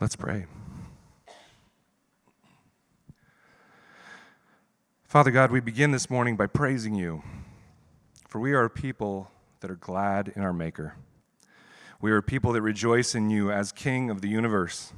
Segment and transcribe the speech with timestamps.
[0.00, 0.46] Let's pray.
[5.02, 7.24] Father God, we begin this morning by praising you,
[8.28, 10.94] for we are a people that are glad in our Maker.
[12.00, 14.92] We are a people that rejoice in you as King of the universe.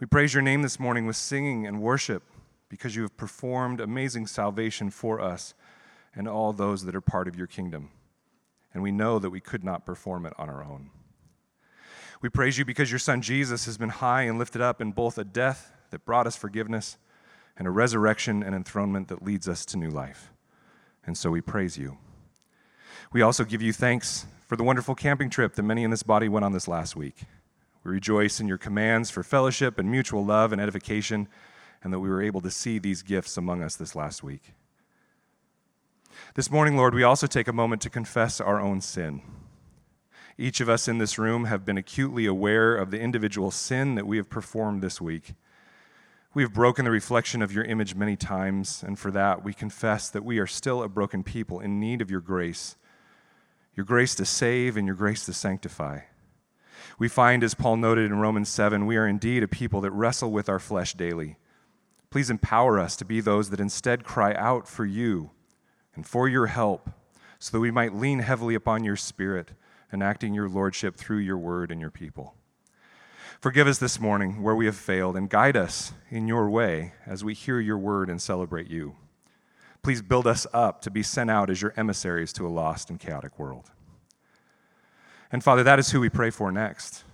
[0.00, 2.24] We praise your name this morning with singing and worship
[2.68, 5.54] because you have performed amazing salvation for us
[6.16, 7.90] and all those that are part of your kingdom.
[8.72, 10.90] And we know that we could not perform it on our own.
[12.20, 15.18] We praise you because your Son Jesus has been high and lifted up in both
[15.18, 16.96] a death that brought us forgiveness
[17.56, 20.32] and a resurrection and enthronement that leads us to new life.
[21.06, 21.98] And so we praise you.
[23.12, 26.28] We also give you thanks for the wonderful camping trip that many in this body
[26.28, 27.24] went on this last week.
[27.84, 31.28] We rejoice in your commands for fellowship and mutual love and edification,
[31.82, 34.54] and that we were able to see these gifts among us this last week.
[36.34, 39.22] This morning, Lord, we also take a moment to confess our own sin.
[40.36, 44.06] Each of us in this room have been acutely aware of the individual sin that
[44.06, 45.34] we have performed this week.
[46.34, 50.10] We have broken the reflection of your image many times, and for that we confess
[50.10, 52.76] that we are still a broken people in need of your grace
[53.74, 56.00] your grace to save and your grace to sanctify.
[56.98, 60.30] We find, as Paul noted in Romans 7, we are indeed a people that wrestle
[60.30, 61.36] with our flesh daily.
[62.10, 65.30] Please empower us to be those that instead cry out for you
[65.96, 66.90] and for your help,
[67.38, 69.50] so that we might lean heavily upon your Spirit,
[69.94, 72.34] enacting your lordship through your word and your people.
[73.40, 77.24] Forgive us this morning where we have failed, and guide us in your way as
[77.24, 78.96] we hear your word and celebrate you.
[79.82, 82.98] Please build us up to be sent out as your emissaries to a lost and
[82.98, 83.70] chaotic world.
[85.30, 87.04] And Father, that is who we pray for next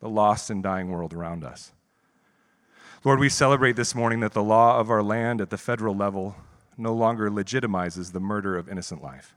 [0.00, 1.72] the lost and dying world around us.
[3.04, 6.36] Lord, we celebrate this morning that the law of our land at the federal level
[6.76, 9.34] no longer legitimizes the murder of innocent life.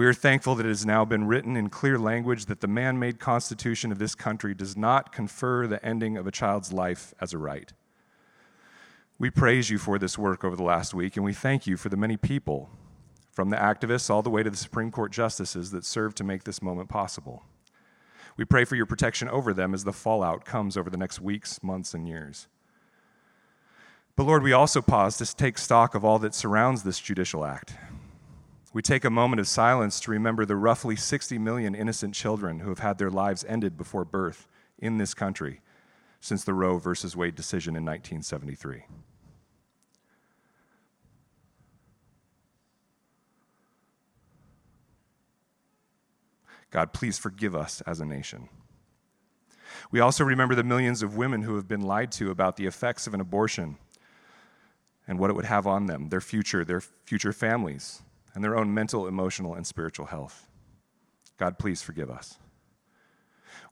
[0.00, 2.98] We are thankful that it has now been written in clear language that the man
[2.98, 7.34] made constitution of this country does not confer the ending of a child's life as
[7.34, 7.70] a right.
[9.18, 11.90] We praise you for this work over the last week, and we thank you for
[11.90, 12.70] the many people,
[13.30, 16.44] from the activists all the way to the Supreme Court justices, that served to make
[16.44, 17.42] this moment possible.
[18.38, 21.62] We pray for your protection over them as the fallout comes over the next weeks,
[21.62, 22.48] months, and years.
[24.16, 27.74] But Lord, we also pause to take stock of all that surrounds this judicial act.
[28.72, 32.68] We take a moment of silence to remember the roughly 60 million innocent children who
[32.68, 34.46] have had their lives ended before birth
[34.78, 35.60] in this country
[36.20, 38.84] since the Roe versus Wade decision in 1973.
[46.70, 48.48] God, please forgive us as a nation.
[49.90, 53.08] We also remember the millions of women who have been lied to about the effects
[53.08, 53.76] of an abortion
[55.08, 58.02] and what it would have on them, their future, their future families,
[58.34, 60.48] and their own mental, emotional, and spiritual health.
[61.38, 62.38] God, please forgive us.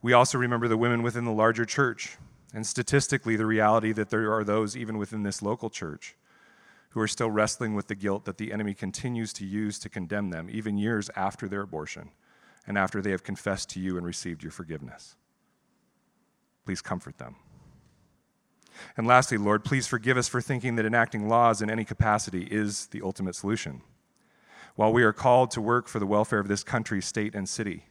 [0.01, 2.17] We also remember the women within the larger church,
[2.53, 6.15] and statistically, the reality that there are those even within this local church
[6.91, 10.31] who are still wrestling with the guilt that the enemy continues to use to condemn
[10.31, 12.09] them, even years after their abortion
[12.65, 15.15] and after they have confessed to you and received your forgiveness.
[16.65, 17.35] Please comfort them.
[18.95, 22.87] And lastly, Lord, please forgive us for thinking that enacting laws in any capacity is
[22.87, 23.81] the ultimate solution.
[24.79, 27.87] While we are called to work for the welfare of this country, state, and city,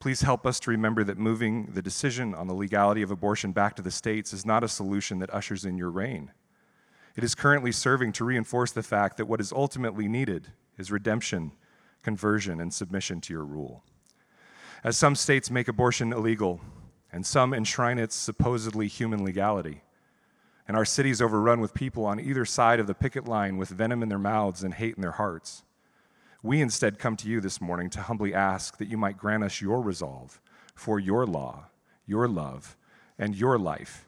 [0.00, 3.76] please help us to remember that moving the decision on the legality of abortion back
[3.76, 6.32] to the states is not a solution that ushers in your reign.
[7.14, 10.46] It is currently serving to reinforce the fact that what is ultimately needed
[10.78, 11.52] is redemption,
[12.02, 13.84] conversion, and submission to your rule.
[14.82, 16.62] As some states make abortion illegal,
[17.12, 19.82] and some enshrine its supposedly human legality,
[20.66, 24.02] and our cities overrun with people on either side of the picket line with venom
[24.02, 25.64] in their mouths and hate in their hearts,
[26.44, 29.62] we instead come to you this morning to humbly ask that you might grant us
[29.62, 30.42] your resolve
[30.74, 31.64] for your law,
[32.04, 32.76] your love,
[33.18, 34.06] and your life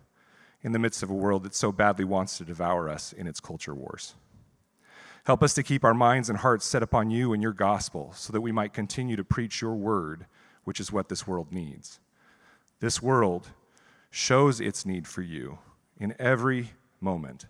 [0.61, 3.41] in the midst of a world that so badly wants to devour us in its
[3.41, 4.17] culture wars.
[5.25, 8.35] Help us to keep our minds and hearts set upon you and your gospel so
[8.35, 10.27] that we might continue to preach your word
[10.65, 12.01] which is what this world needs.
[12.81, 13.49] This world
[14.10, 15.59] shows its need for you
[15.99, 17.47] in every moment.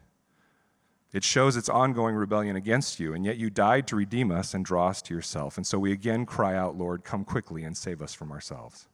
[1.17, 4.63] It shows its ongoing rebellion against you, and yet you died to redeem us and
[4.63, 5.57] draw us to yourself.
[5.57, 8.87] And so we again cry out, Lord, come quickly and save us from ourselves.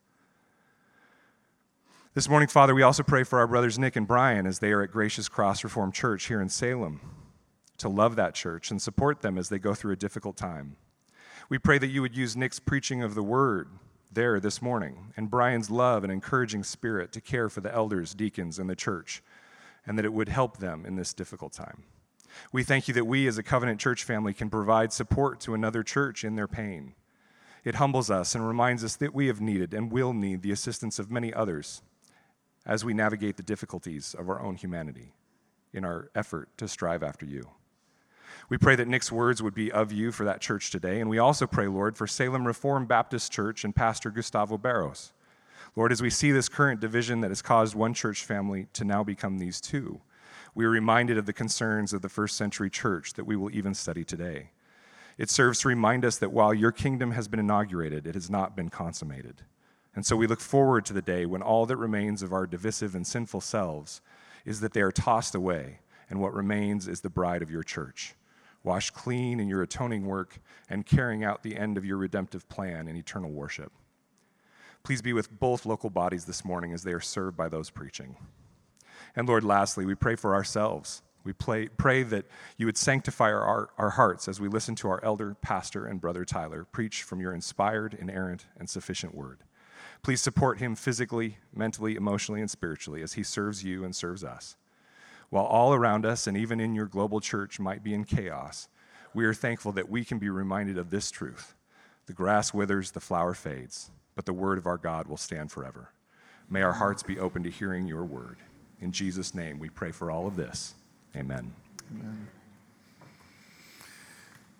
[2.13, 4.81] This morning, Father, we also pray for our brothers Nick and Brian as they are
[4.81, 7.01] at Gracious Cross Reformed Church here in Salem,
[7.79, 10.77] to love that church and support them as they go through a difficult time.
[11.49, 13.67] We pray that you would use Nick's preaching of the word
[14.09, 18.59] there this morning, and Brian's love and encouraging spirit to care for the elders, deacons,
[18.59, 19.21] and the church,
[19.85, 21.83] and that it would help them in this difficult time.
[22.51, 25.83] We thank you that we as a covenant church family can provide support to another
[25.83, 26.95] church in their pain.
[27.63, 30.99] It humbles us and reminds us that we have needed and will need the assistance
[30.99, 31.81] of many others
[32.65, 35.13] as we navigate the difficulties of our own humanity
[35.73, 37.49] in our effort to strive after you.
[38.49, 40.99] We pray that Nick's words would be of you for that church today.
[40.99, 45.13] And we also pray, Lord, for Salem Reformed Baptist Church and Pastor Gustavo Barros.
[45.75, 49.03] Lord, as we see this current division that has caused one church family to now
[49.03, 50.01] become these two,
[50.55, 53.73] we are reminded of the concerns of the first century church that we will even
[53.73, 54.51] study today.
[55.17, 58.55] It serves to remind us that while your kingdom has been inaugurated, it has not
[58.55, 59.43] been consummated.
[59.95, 62.95] And so we look forward to the day when all that remains of our divisive
[62.95, 64.01] and sinful selves
[64.43, 65.79] is that they are tossed away,
[66.09, 68.15] and what remains is the bride of your church,
[68.63, 70.39] washed clean in your atoning work
[70.69, 73.71] and carrying out the end of your redemptive plan in eternal worship.
[74.83, 78.17] Please be with both local bodies this morning as they are served by those preaching.
[79.15, 81.01] And Lord, lastly, we pray for ourselves.
[81.23, 82.25] We pray, pray that
[82.57, 86.25] you would sanctify our, our hearts as we listen to our elder, pastor, and brother
[86.25, 89.39] Tyler preach from your inspired, inerrant, and sufficient word.
[90.01, 94.57] Please support him physically, mentally, emotionally, and spiritually as he serves you and serves us.
[95.29, 98.67] While all around us and even in your global church might be in chaos,
[99.13, 101.55] we are thankful that we can be reminded of this truth
[102.05, 105.93] the grass withers, the flower fades, but the word of our God will stand forever.
[106.49, 108.39] May our hearts be open to hearing your word.
[108.83, 110.73] In Jesus' name, we pray for all of this.
[111.15, 111.53] Amen.
[111.89, 112.27] Amen.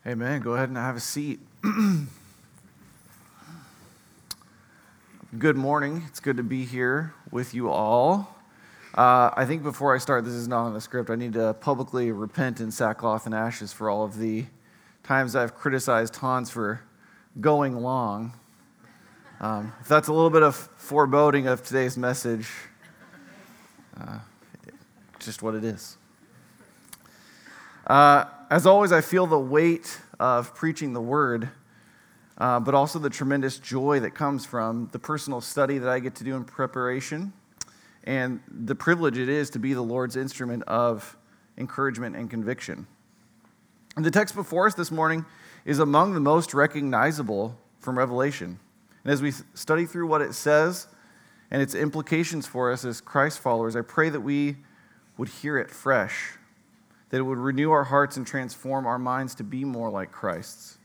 [0.08, 0.42] Amen.
[0.42, 1.42] Go ahead and have a seat.
[5.38, 6.04] good morning.
[6.08, 8.34] It's good to be here with you all.
[8.94, 11.10] Uh, I think before I start, this is not on the script.
[11.10, 14.46] I need to publicly repent in sackcloth and ashes for all of the
[15.04, 16.80] times I've criticized Hans for
[17.42, 18.32] going long.
[19.42, 22.50] Um, if that's a little bit of foreboding of today's message,
[24.00, 24.20] uh,
[25.20, 25.98] just what it is.
[27.88, 31.50] Uh, as always, I feel the weight of preaching the word
[32.38, 36.16] uh, but also the tremendous joy that comes from the personal study that I get
[36.16, 37.34] to do in preparation
[38.06, 41.16] and the privilege it is to be the Lord's instrument of
[41.58, 42.88] encouragement and conviction.
[43.96, 45.26] And the text before us this morning
[45.64, 48.60] is among the most recognizable from Revelation.
[49.04, 50.88] And as we study through what it says
[51.54, 54.58] and its implications for us as Christ followers, I pray that we
[55.18, 56.32] would hear it fresh,
[57.10, 60.80] that it would renew our hearts and transform our minds to be more like Christ's.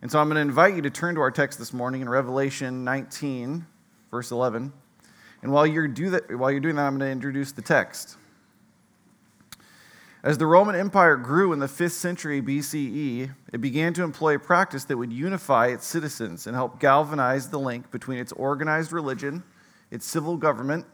[0.00, 2.08] And so I'm going to invite you to turn to our text this morning in
[2.08, 3.66] Revelation 19,
[4.12, 4.72] verse 11.
[5.42, 8.16] And while you're, do that, while you're doing that, I'm going to introduce the text.
[10.22, 14.38] As the Roman Empire grew in the 5th century BCE, it began to employ a
[14.38, 19.42] practice that would unify its citizens and help galvanize the link between its organized religion,
[19.90, 20.86] its civil government,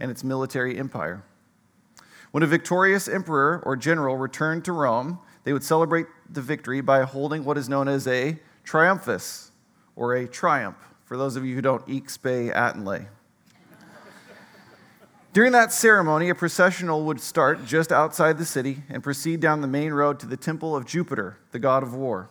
[0.00, 1.24] and its military empire.
[2.32, 7.02] When a victorious emperor or general returned to Rome, they would celebrate the victory by
[7.02, 9.50] holding what is known as a triumphus,
[9.96, 13.06] or a triumph, for those of you who don't ixpe attenlay.
[15.32, 19.66] During that ceremony, a processional would start just outside the city and proceed down the
[19.66, 22.28] main road to the temple of Jupiter, the god of war,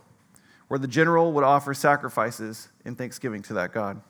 [0.68, 4.02] where the general would offer sacrifices in thanksgiving to that god.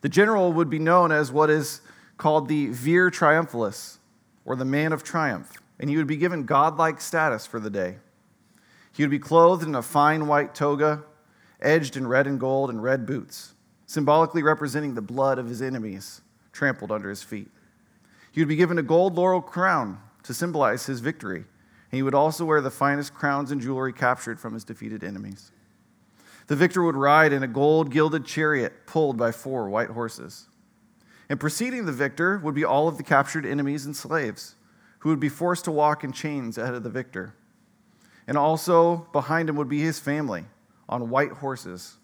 [0.00, 1.80] The general would be known as what is
[2.16, 3.98] called the vir triumphalis,
[4.44, 7.96] or the man of triumph and he would be given godlike status for the day.
[8.92, 11.02] He would be clothed in a fine white toga,
[11.60, 13.54] edged in red and gold, and red boots,
[13.86, 16.20] symbolically representing the blood of his enemies
[16.52, 17.50] trampled under his feet.
[18.30, 22.14] He would be given a gold laurel crown to symbolize his victory, and he would
[22.14, 25.50] also wear the finest crowns and jewelry captured from his defeated enemies.
[26.50, 30.48] The victor would ride in a gold gilded chariot pulled by four white horses.
[31.28, 34.56] And preceding the victor would be all of the captured enemies and slaves
[34.98, 37.36] who would be forced to walk in chains ahead of the victor.
[38.26, 40.42] And also behind him would be his family
[40.88, 41.98] on white horses,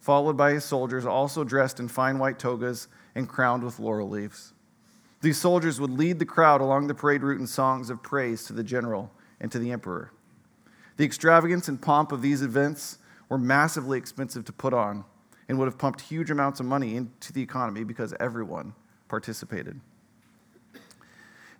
[0.00, 4.54] followed by his soldiers, also dressed in fine white togas and crowned with laurel leaves.
[5.20, 8.54] These soldiers would lead the crowd along the parade route in songs of praise to
[8.54, 10.10] the general and to the emperor.
[10.96, 15.04] The extravagance and pomp of these events were massively expensive to put on
[15.48, 18.74] and would have pumped huge amounts of money into the economy because everyone
[19.08, 19.80] participated.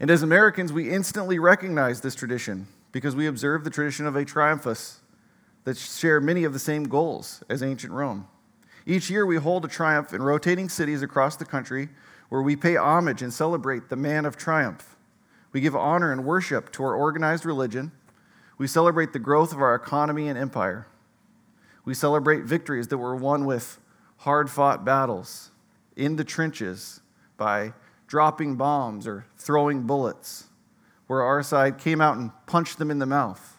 [0.01, 4.25] And as Americans, we instantly recognize this tradition because we observe the tradition of a
[4.25, 5.01] triumphus
[5.65, 8.29] that share many of the same goals as ancient Rome.
[8.87, 11.89] Each year, we hold a triumph in rotating cities across the country
[12.29, 14.97] where we pay homage and celebrate the man of triumph.
[15.53, 17.93] We give honor and worship to our organized religion.
[18.59, 20.87] We celebrate the growth of our economy and empire.
[21.85, 23.79] We celebrate victories that were won with
[24.19, 25.51] hard fought battles
[25.97, 27.01] in the trenches
[27.37, 27.75] by
[28.07, 30.45] dropping bombs or throwing bullets,
[31.07, 33.59] where our side came out and punched them in the mouth.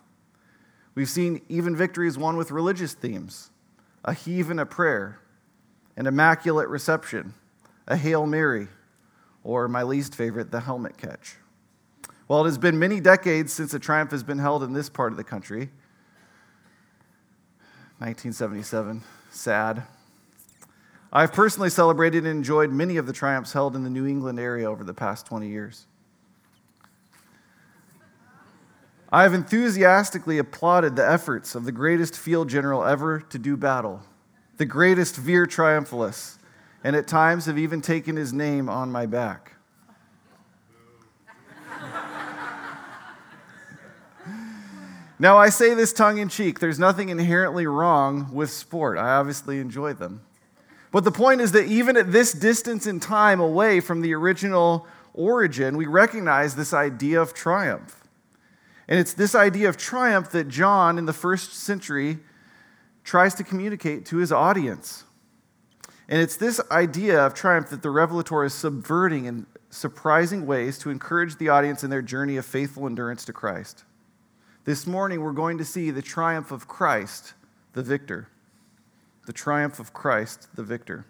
[0.95, 3.51] We've seen even victories won with religious themes
[4.03, 5.19] a heave and a prayer,
[5.97, 7.33] an immaculate reception,
[7.87, 8.67] a Hail Mary,
[9.43, 11.37] or my least favorite, the helmet catch.
[12.27, 15.11] Well, it has been many decades since a triumph has been held in this part
[15.11, 15.69] of the country.
[17.99, 19.83] 1977, sad.
[21.13, 24.69] I've personally celebrated and enjoyed many of the triumphs held in the New England area
[24.69, 25.87] over the past 20 years.
[29.09, 34.01] I have enthusiastically applauded the efforts of the greatest field general ever to do battle,
[34.57, 36.37] the greatest vir triumphalis,
[36.83, 39.54] and at times have even taken his name on my back.
[45.17, 46.59] Now, I say this tongue in cheek.
[46.59, 48.97] There's nothing inherently wrong with sport.
[48.97, 50.21] I obviously enjoy them.
[50.91, 54.87] But the point is that even at this distance in time away from the original
[55.13, 58.03] origin, we recognize this idea of triumph.
[58.87, 62.19] And it's this idea of triumph that John in the first century
[63.03, 65.05] tries to communicate to his audience.
[66.07, 70.89] And it's this idea of triumph that the revelator is subverting in surprising ways to
[70.89, 73.83] encourage the audience in their journey of faithful endurance to Christ.
[74.65, 77.35] This morning, we're going to see the triumph of Christ,
[77.73, 78.29] the victor.
[79.27, 81.05] The triumph of Christ, the victor.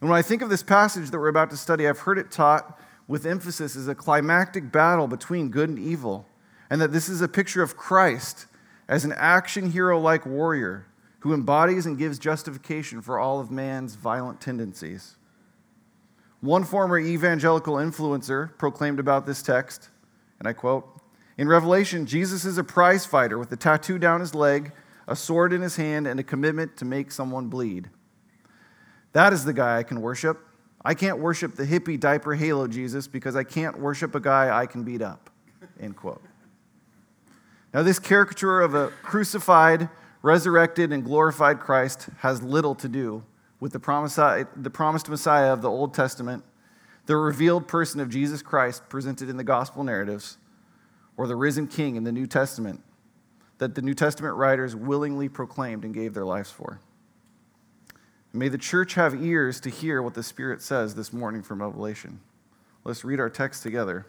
[0.00, 2.30] And when I think of this passage that we're about to study, I've heard it
[2.30, 6.26] taught with emphasis as a climactic battle between good and evil,
[6.70, 8.46] and that this is a picture of Christ
[8.88, 10.86] as an action hero like warrior
[11.20, 15.16] who embodies and gives justification for all of man's violent tendencies.
[16.40, 19.90] One former evangelical influencer proclaimed about this text,
[20.38, 20.93] and I quote
[21.36, 24.72] In Revelation, Jesus is a prize fighter with a tattoo down his leg,
[25.08, 27.90] a sword in his hand, and a commitment to make someone bleed.
[29.12, 30.38] That is the guy I can worship.
[30.84, 34.66] I can't worship the hippie diaper halo Jesus because I can't worship a guy I
[34.66, 35.30] can beat up.
[35.80, 36.22] End quote.
[37.72, 39.88] Now, this caricature of a crucified,
[40.22, 43.24] resurrected, and glorified Christ has little to do
[43.58, 46.44] with the, the promised Messiah of the Old Testament,
[47.06, 50.38] the revealed person of Jesus Christ presented in the gospel narratives,
[51.16, 52.82] or the risen king in the New Testament
[53.58, 56.80] that the New Testament writers willingly proclaimed and gave their lives for.
[58.32, 62.20] May the church have ears to hear what the Spirit says this morning from Revelation.
[62.82, 64.06] Let's read our text together.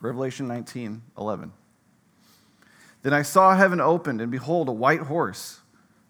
[0.00, 1.52] Revelation 19 11.
[3.02, 5.60] Then I saw heaven opened, and behold, a white horse.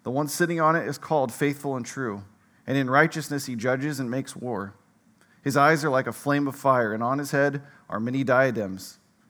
[0.02, 2.24] The one sitting on it is called Faithful and True,
[2.66, 4.74] and in righteousness he judges and makes war.
[5.42, 8.97] His eyes are like a flame of fire, and on his head are many diadems.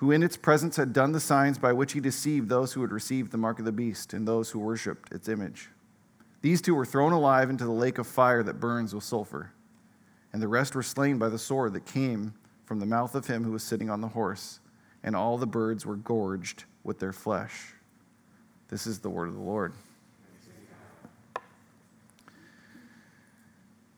[0.00, 2.90] who in its presence had done the signs by which he deceived those who had
[2.90, 5.68] received the mark of the beast and those who worshipped its image.
[6.40, 9.52] These two were thrown alive into the lake of fire that burns with sulfur,
[10.32, 12.32] and the rest were slain by the sword that came
[12.64, 14.60] from the mouth of him who was sitting on the horse,
[15.02, 17.74] and all the birds were gorged with their flesh.
[18.68, 19.74] This is the word of the Lord.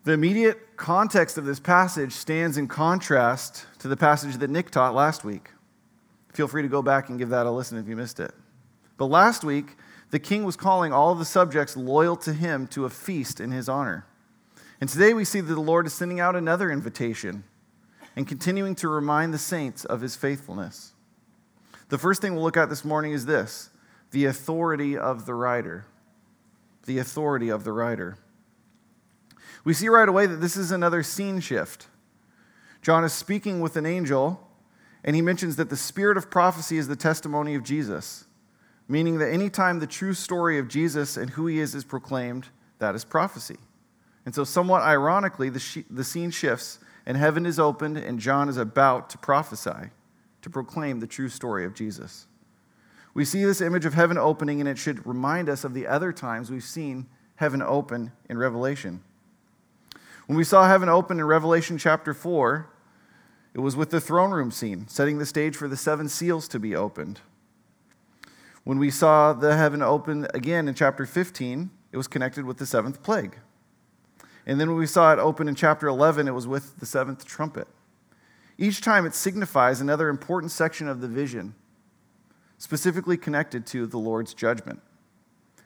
[0.03, 4.97] The immediate context of this passage stands in contrast to the passage that Nick taught
[4.97, 5.52] last week.
[6.33, 8.33] Feel free to go back and give that a listen if you missed it.
[8.97, 9.77] But last week,
[10.11, 13.51] the king was calling all of the subjects loyal to him to a feast in
[13.51, 14.07] his honor.
[14.81, 17.45] And today we see that the Lord is sending out another invitation
[18.17, 20.93] and continuing to remind the saints of his faithfulness.
[21.89, 23.71] The first thing we'll look at this morning is this
[24.11, 25.87] the authority of the rider.
[26.85, 28.19] The authority of the rider.
[29.65, 31.87] We see right away that this is another scene shift.
[32.83, 34.49] John is speaking with an angel
[35.05, 38.25] and he mentions that the spirit of prophecy is the testimony of Jesus,
[38.89, 42.95] meaning that anytime the true story of Jesus and who he is is proclaimed, that
[42.95, 43.59] is prophecy.
[44.25, 48.57] And so, somewhat ironically, the, the scene shifts and heaven is opened, and John is
[48.57, 49.91] about to prophesy,
[50.43, 52.27] to proclaim the true story of Jesus.
[53.15, 56.13] We see this image of heaven opening, and it should remind us of the other
[56.13, 57.07] times we've seen
[57.37, 59.03] heaven open in Revelation.
[60.27, 62.71] When we saw heaven open in Revelation chapter 4,
[63.55, 66.59] it was with the throne room scene, setting the stage for the seven seals to
[66.59, 67.21] be opened.
[68.65, 72.67] When we saw the heaven open again in chapter 15, it was connected with the
[72.67, 73.39] seventh plague.
[74.47, 77.25] And then when we saw it open in chapter 11, it was with the seventh
[77.25, 77.69] trumpet.
[78.59, 81.55] Each time it signifies another important section of the vision,
[82.59, 84.81] specifically connected to the Lord's judgment.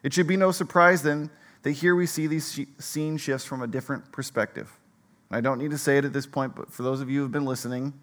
[0.02, 1.30] It should be no surprise then
[1.62, 4.78] that here we see these scene shifts from a different perspective.
[5.30, 7.22] I don't need to say it at this point, but for those of you who
[7.24, 7.94] have been listening,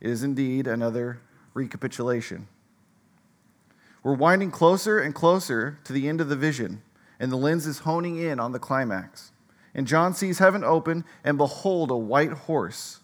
[0.00, 1.20] it is indeed another
[1.52, 2.48] recapitulation.
[4.02, 6.82] We're winding closer and closer to the end of the vision,
[7.18, 9.32] and the lens is honing in on the climax.
[9.74, 13.00] And John sees heaven open, and behold, a white horse.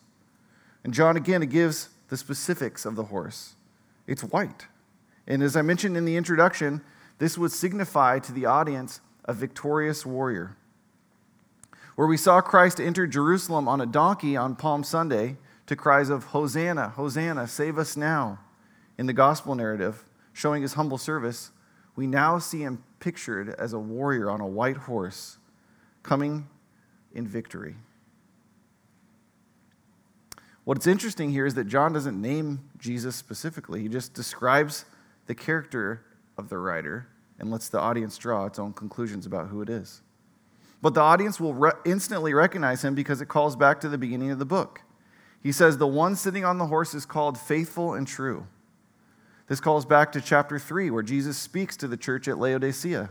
[0.83, 3.57] And John again gives the specifics of the horse
[4.07, 4.69] it's white.
[5.27, 6.81] And as I mentioned in the introduction,
[7.19, 10.57] this would signify to the audience a victorious warrior.
[11.97, 16.25] Where we saw Christ enter Jerusalem on a donkey on Palm Sunday to cries of,
[16.25, 18.39] Hosanna, Hosanna, save us now,
[18.99, 21.53] in the gospel narrative, showing his humble service,
[21.97, 25.39] we now see him pictured as a warrior on a white horse
[26.03, 26.47] coming
[27.15, 27.77] in victory.
[30.65, 34.85] What's interesting here is that John doesn't name Jesus specifically, he just describes
[35.27, 36.03] the character
[36.37, 40.03] of the rider and lets the audience draw its own conclusions about who it is.
[40.87, 44.31] But the audience will re- instantly recognize him because it calls back to the beginning
[44.31, 44.83] of the book.
[45.43, 48.47] He says, The one sitting on the horse is called faithful and true.
[49.49, 53.11] This calls back to chapter 3, where Jesus speaks to the church at Laodicea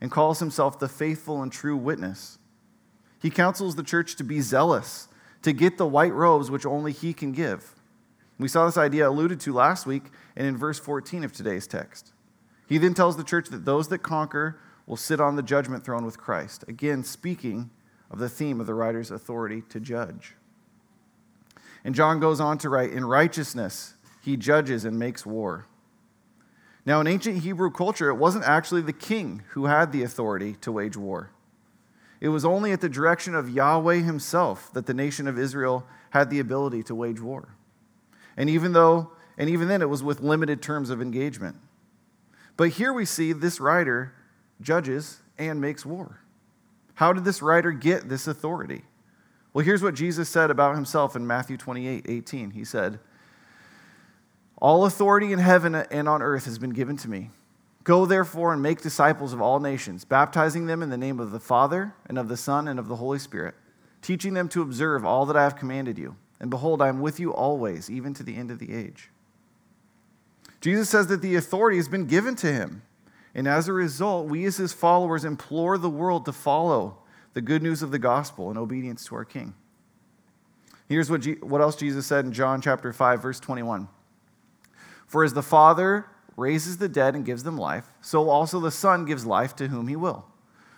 [0.00, 2.38] and calls himself the faithful and true witness.
[3.20, 5.06] He counsels the church to be zealous,
[5.42, 7.76] to get the white robes which only he can give.
[8.40, 12.14] We saw this idea alluded to last week and in verse 14 of today's text.
[12.66, 16.04] He then tells the church that those that conquer will sit on the judgment throne
[16.04, 17.70] with Christ, again, speaking
[18.10, 20.34] of the theme of the rider's authority to judge.
[21.84, 25.66] And John goes on to write In righteousness, he judges and makes war.
[26.84, 30.72] Now, in ancient Hebrew culture, it wasn't actually the king who had the authority to
[30.72, 31.30] wage war.
[32.20, 36.30] It was only at the direction of Yahweh himself that the nation of Israel had
[36.30, 37.54] the ability to wage war.
[38.36, 41.56] And even though, and even then, it was with limited terms of engagement.
[42.56, 44.12] But here we see this rider
[44.62, 46.20] judges and makes war.
[46.94, 48.84] How did this rider get this authority?
[49.52, 52.50] Well, here's what Jesus said about himself in Matthew 28 18.
[52.52, 52.98] He said,
[54.62, 57.30] all authority in heaven and on earth has been given to me.
[57.82, 61.40] Go therefore and make disciples of all nations, baptizing them in the name of the
[61.40, 63.56] Father, and of the Son, and of the Holy Spirit,
[64.02, 66.14] teaching them to observe all that I have commanded you.
[66.38, 69.10] And behold, I am with you always, even to the end of the age.
[70.60, 72.82] Jesus says that the authority has been given to him.
[73.34, 76.98] And as a result, we as his followers implore the world to follow
[77.34, 79.54] the good news of the gospel in obedience to our King.
[80.88, 83.88] Here's what, what else Jesus said in John chapter 5, verse 21.
[85.06, 89.04] For as the Father raises the dead and gives them life, so also the Son
[89.06, 90.26] gives life to whom he will.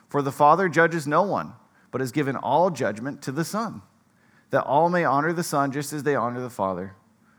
[0.09, 1.55] For the Father judges no one,
[1.91, 3.83] but has given all judgment to the Son,
[4.51, 6.95] that all may honor the Son just as they honor the Father.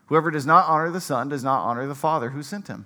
[0.07, 2.85] Whoever does not honor the Son does not honor the Father who sent him.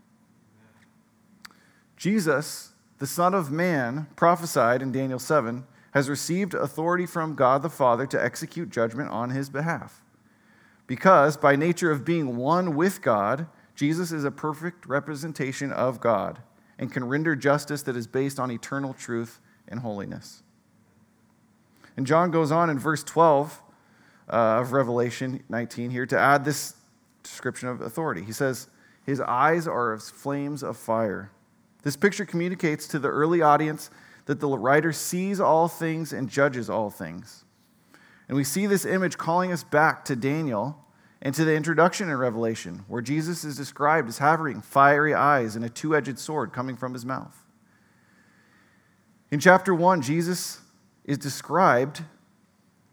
[2.01, 7.69] Jesus, the Son of Man, prophesied in Daniel 7, has received authority from God the
[7.69, 10.01] Father to execute judgment on his behalf.
[10.87, 16.39] Because, by nature of being one with God, Jesus is a perfect representation of God
[16.79, 20.41] and can render justice that is based on eternal truth and holiness.
[21.95, 23.61] And John goes on in verse 12
[24.27, 26.73] uh, of Revelation 19 here to add this
[27.21, 28.23] description of authority.
[28.23, 28.69] He says,
[29.05, 31.29] His eyes are as flames of fire.
[31.83, 33.89] This picture communicates to the early audience
[34.25, 37.43] that the rider sees all things and judges all things.
[38.27, 40.77] And we see this image calling us back to Daniel
[41.21, 45.65] and to the introduction in Revelation, where Jesus is described as having fiery eyes and
[45.65, 47.45] a two edged sword coming from his mouth.
[49.29, 50.61] In chapter 1, Jesus
[51.05, 52.01] is described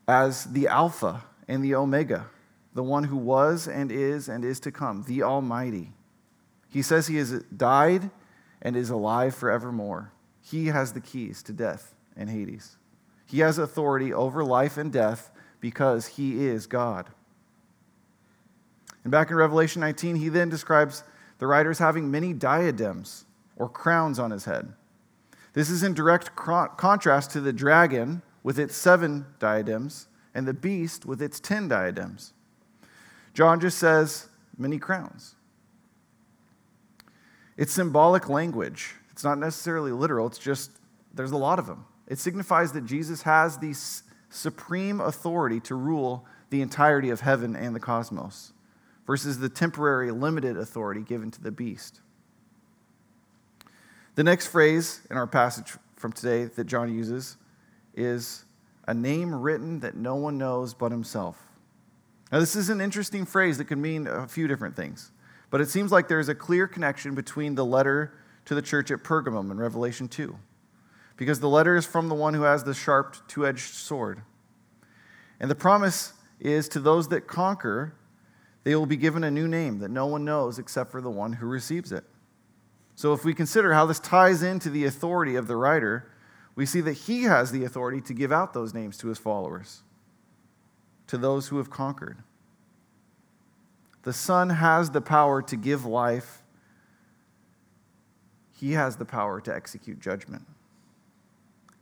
[0.07, 2.27] as the Alpha and the Omega,
[2.74, 5.92] the one who was and is and is to come, the Almighty.
[6.70, 8.11] He says he has died
[8.62, 10.12] and is alive forevermore.
[10.40, 12.77] He has the keys to death and Hades.
[13.27, 17.11] He has authority over life and death because he is God.
[19.05, 21.05] And back in Revelation 19, he then describes
[21.38, 23.25] the rider as having many diadems
[23.57, 24.73] or crowns on his head.
[25.53, 31.05] This is in direct contrast to the dragon with its seven diadems and the beast
[31.05, 32.33] with its ten diadems.
[33.35, 35.35] John just says, many crowns.
[37.59, 38.94] It's symbolic language.
[39.11, 40.71] It's not necessarily literal, it's just
[41.12, 41.85] there's a lot of them.
[42.07, 43.75] It signifies that Jesus has the
[44.31, 48.53] supreme authority to rule the entirety of heaven and the cosmos
[49.07, 52.01] versus the temporary, limited authority given to the beast.
[54.14, 57.37] The next phrase in our passage from today that John uses
[57.94, 58.44] is
[58.87, 61.38] a name written that no one knows but himself.
[62.31, 65.11] Now, this is an interesting phrase that can mean a few different things,
[65.51, 68.13] but it seems like there's a clear connection between the letter
[68.45, 70.37] to the church at Pergamum in Revelation 2,
[71.17, 74.23] because the letter is from the one who has the sharp, two edged sword.
[75.41, 77.95] And the promise is to those that conquer
[78.65, 81.35] they will be given a new name that no one knows except for the one
[81.35, 82.05] who receives it.
[82.97, 86.11] So, if we consider how this ties into the authority of the rider,
[86.55, 89.83] we see that he has the authority to give out those names to his followers,
[91.07, 92.19] to those who have conquered.
[94.09, 96.42] The Son has the power to give life,
[98.59, 100.47] he has the power to execute judgment.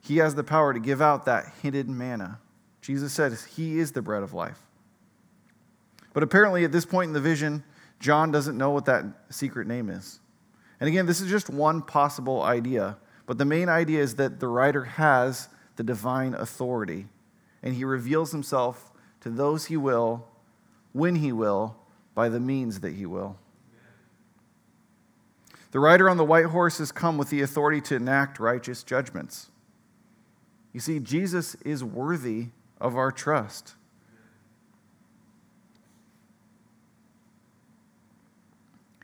[0.01, 2.39] He has the power to give out that hidden manna.
[2.81, 4.59] Jesus says He is the bread of life.
[6.11, 7.63] But apparently, at this point in the vision,
[8.01, 10.19] John doesn't know what that secret name is.
[10.81, 14.49] And again, this is just one possible idea, but the main idea is that the
[14.49, 17.07] rider has the divine authority,
[17.63, 20.27] and he reveals himself to those he will,
[20.91, 21.77] when he will,
[22.17, 23.37] by the means that he will.
[25.69, 29.51] The rider on the white horse has come with the authority to enact righteous judgments.
[30.73, 32.47] You see, Jesus is worthy
[32.81, 33.75] of our trust.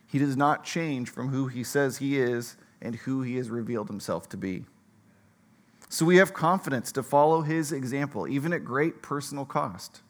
[0.08, 3.90] He does not change from who he says he is and who he has revealed
[3.90, 4.66] himself to be.
[5.88, 10.02] So we have confidence to follow his example, even at great personal cost.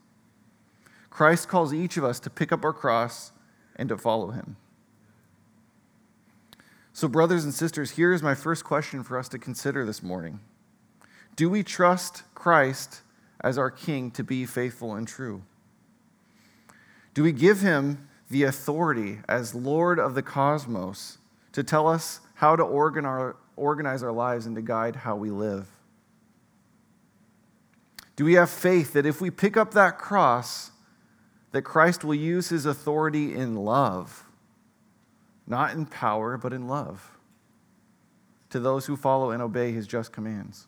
[1.13, 3.33] Christ calls each of us to pick up our cross
[3.75, 4.57] and to follow him.
[6.91, 10.39] So, brothers and sisters, here is my first question for us to consider this morning
[11.35, 13.01] Do we trust Christ
[13.41, 15.43] as our King to be faithful and true?
[17.13, 21.19] Do we give him the authority as Lord of the cosmos
[21.51, 25.67] to tell us how to organize our lives and to guide how we live?
[28.15, 30.71] Do we have faith that if we pick up that cross,
[31.53, 34.25] that Christ will use his authority in love,
[35.47, 37.17] not in power, but in love,
[38.49, 40.67] to those who follow and obey his just commands?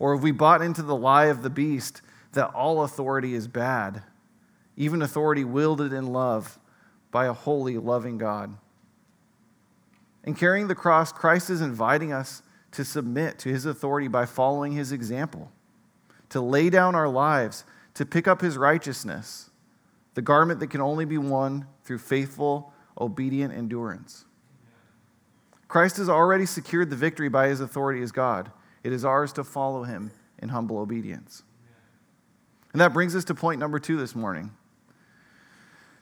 [0.00, 4.02] Or have we bought into the lie of the beast that all authority is bad?
[4.76, 6.58] even authority wielded in love
[7.10, 8.56] by a holy, loving God.
[10.24, 14.72] In carrying the cross, Christ is inviting us to submit to his authority by following
[14.72, 15.50] his example,
[16.28, 17.64] to lay down our lives,
[17.96, 19.48] to pick up his righteousness,
[20.14, 24.26] the garment that can only be won through faithful, obedient endurance.
[25.66, 28.52] Christ has already secured the victory by his authority as God.
[28.84, 31.42] It is ours to follow him in humble obedience.
[32.72, 34.52] And that brings us to point number two this morning.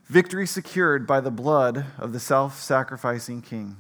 [0.07, 3.76] Victory secured by the blood of the self sacrificing king.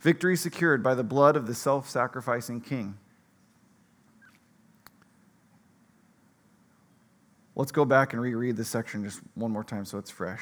[0.00, 2.96] Victory secured by the blood of the self sacrificing king.
[7.60, 10.40] Let's go back and reread this section just one more time so it's fresh.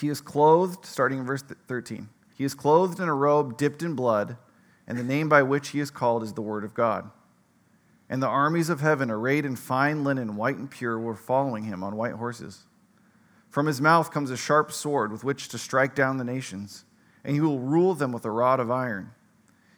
[0.00, 2.08] He is clothed, starting in verse 13.
[2.34, 4.36] He is clothed in a robe dipped in blood,
[4.88, 7.12] and the name by which he is called is the Word of God.
[8.10, 11.84] And the armies of heaven, arrayed in fine linen, white and pure, were following him
[11.84, 12.64] on white horses.
[13.48, 16.84] From his mouth comes a sharp sword with which to strike down the nations,
[17.22, 19.12] and he will rule them with a rod of iron.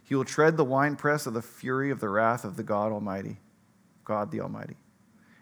[0.05, 3.41] He will tread the winepress of the fury of the wrath of the God Almighty,
[4.07, 4.79] God the Almighty.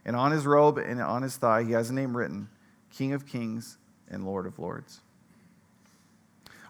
[0.08, 2.48] And on his robe and on his thigh he has a name written
[2.90, 3.76] King of Kings
[4.10, 5.00] and Lord of Lords.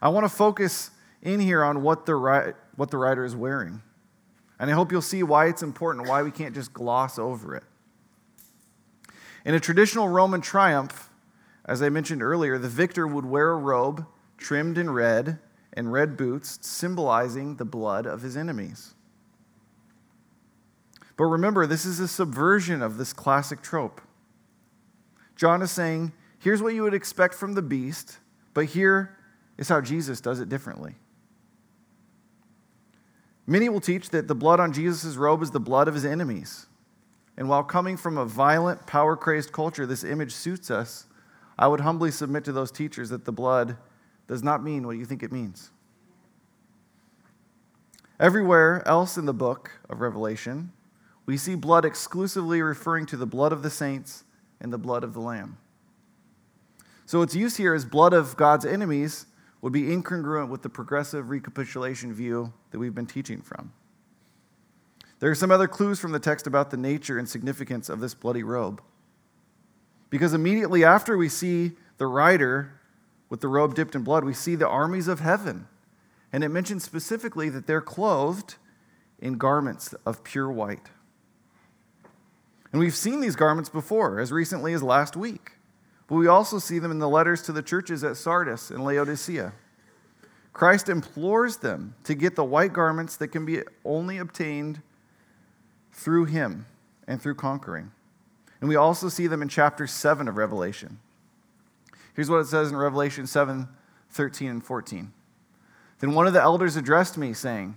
[0.03, 0.91] I want to focus
[1.23, 3.81] in here on what the, what the rider is wearing.
[4.59, 7.63] And I hope you'll see why it's important, why we can't just gloss over it.
[9.45, 11.09] In a traditional Roman triumph,
[11.65, 14.05] as I mentioned earlier, the victor would wear a robe
[14.37, 15.39] trimmed in red
[15.75, 18.95] and red boots, symbolizing the blood of his enemies.
[21.19, 24.01] But remember, this is a subversion of this classic trope.
[25.35, 28.19] John is saying, here's what you would expect from the beast,
[28.55, 29.19] but here
[29.59, 30.95] is how Jesus does it differently.
[33.49, 36.67] Many will teach that the blood on Jesus' robe is the blood of his enemies.
[37.37, 41.07] And while coming from a violent, power crazed culture, this image suits us,
[41.59, 43.77] I would humbly submit to those teachers that the blood
[44.29, 45.73] does not mean what you think it means.
[48.21, 50.73] Everywhere else in the book of Revelation,
[51.29, 54.25] we see blood exclusively referring to the blood of the saints
[54.63, 55.59] and the blood of the Lamb.
[57.05, 59.27] So its use here as blood of God's enemies
[59.61, 63.75] would be incongruent with the progressive recapitulation view that we've been teaching from.
[65.19, 68.15] There are some other clues from the text about the nature and significance of this
[68.15, 68.81] bloody robe.
[70.09, 72.81] Because immediately after we see the rider
[73.29, 75.69] with the robe dipped in blood, we see the armies of heaven.
[76.33, 78.55] And it mentions specifically that they're clothed
[79.19, 80.89] in garments of pure white.
[82.73, 85.53] And we've seen these garments before, as recently as last week.
[86.07, 89.53] But we also see them in the letters to the churches at Sardis and Laodicea.
[90.53, 94.83] Christ implores them to get the white garments that can be only obtained
[95.93, 96.67] through him
[97.07, 97.93] and through conquering.
[98.61, 100.99] And we also see them in chapter 7 of Revelation.
[102.15, 103.69] Here's what it says in Revelation 7
[104.11, 105.13] 13 and 14.
[106.01, 107.77] Then one of the elders addressed me, saying,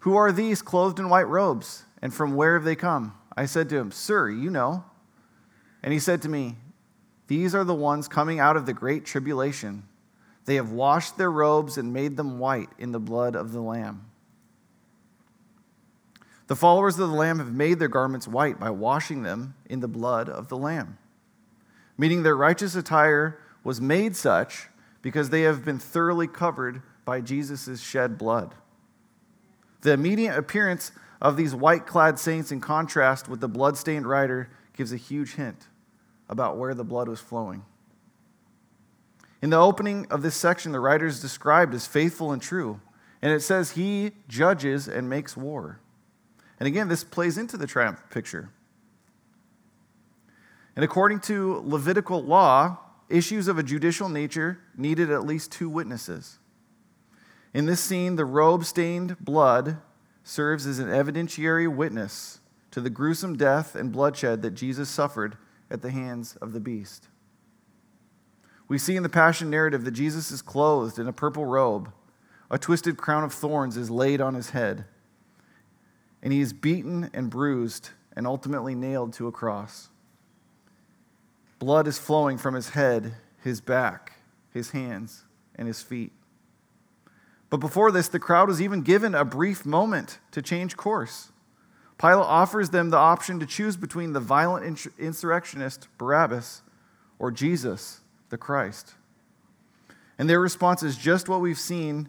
[0.00, 3.14] Who are these clothed in white robes, and from where have they come?
[3.36, 4.84] I said to him, Sir, you know.
[5.82, 6.56] And he said to me,
[7.26, 9.84] These are the ones coming out of the great tribulation.
[10.44, 14.06] They have washed their robes and made them white in the blood of the Lamb.
[16.48, 19.88] The followers of the Lamb have made their garments white by washing them in the
[19.88, 20.98] blood of the Lamb,
[21.96, 24.68] meaning their righteous attire was made such
[25.00, 28.54] because they have been thoroughly covered by Jesus' shed blood.
[29.82, 34.92] The immediate appearance of these white clad saints, in contrast with the blood-stained rider, gives
[34.92, 35.68] a huge hint
[36.28, 37.64] about where the blood was flowing.
[39.40, 42.80] In the opening of this section, the rider is described as faithful and true,
[43.22, 45.78] and it says he judges and makes war.
[46.58, 48.50] And again, this plays into the triumph picture.
[50.74, 56.38] And according to Levitical law, issues of a judicial nature needed at least two witnesses.
[57.54, 59.78] In this scene, the robe stained blood
[60.24, 65.36] serves as an evidentiary witness to the gruesome death and bloodshed that Jesus suffered
[65.70, 67.08] at the hands of the beast.
[68.68, 71.92] We see in the Passion narrative that Jesus is clothed in a purple robe,
[72.50, 74.84] a twisted crown of thorns is laid on his head,
[76.22, 79.88] and he is beaten and bruised and ultimately nailed to a cross.
[81.58, 84.12] Blood is flowing from his head, his back,
[84.50, 86.12] his hands, and his feet.
[87.52, 91.32] But before this, the crowd was even given a brief moment to change course.
[91.98, 96.62] Pilate offers them the option to choose between the violent insurrectionist Barabbas
[97.18, 98.94] or Jesus, the Christ.
[100.16, 102.08] And their response is just what we've seen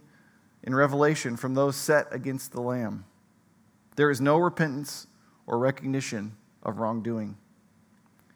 [0.64, 3.04] in Revelation from those set against the Lamb.
[3.98, 5.08] There is no repentance
[5.46, 7.36] or recognition of wrongdoing.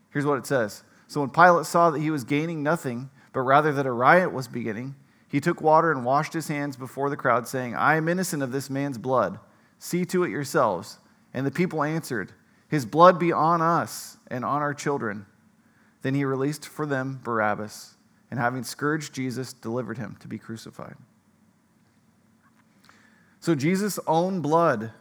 [0.09, 3.71] Here's what it says So when Pilate saw that he was gaining nothing, but rather
[3.71, 4.95] that a riot was beginning,
[5.27, 8.51] he took water and washed his hands before the crowd, saying, I am innocent of
[8.51, 9.39] this man's blood.
[9.79, 10.99] See to it yourselves.
[11.33, 12.31] And the people answered,
[12.69, 15.25] His blood be on us and on our children.
[16.01, 17.95] Then he released for them Barabbas,
[18.31, 20.95] and having scourged Jesus, delivered him to be crucified.
[23.39, 24.91] So Jesus' own blood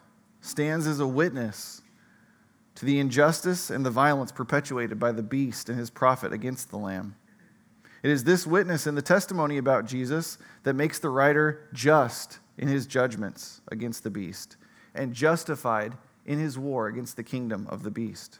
[0.41, 1.83] stands as a witness
[2.77, 6.77] to the injustice and the violence perpetuated by the beast and his prophet against the
[6.77, 7.17] Lamb.
[8.07, 12.69] It is this witness and the testimony about Jesus that makes the rider just in
[12.69, 14.57] his judgments against the beast
[14.95, 18.39] and justified in his war against the kingdom of the beast.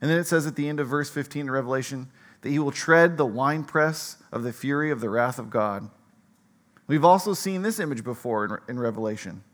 [0.00, 2.72] And then it says at the end of verse 15 in Revelation that he will
[2.72, 5.88] tread the winepress of the fury of the wrath of God.
[6.88, 9.44] We've also seen this image before in, Revelation.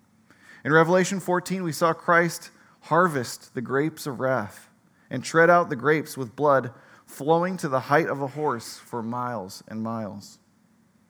[0.65, 2.51] In Revelation 14, we saw Christ
[2.85, 4.71] harvest the grapes of wrath
[5.11, 6.73] and tread out the grapes with blood
[7.09, 10.39] flowing to the height of a horse for miles and miles.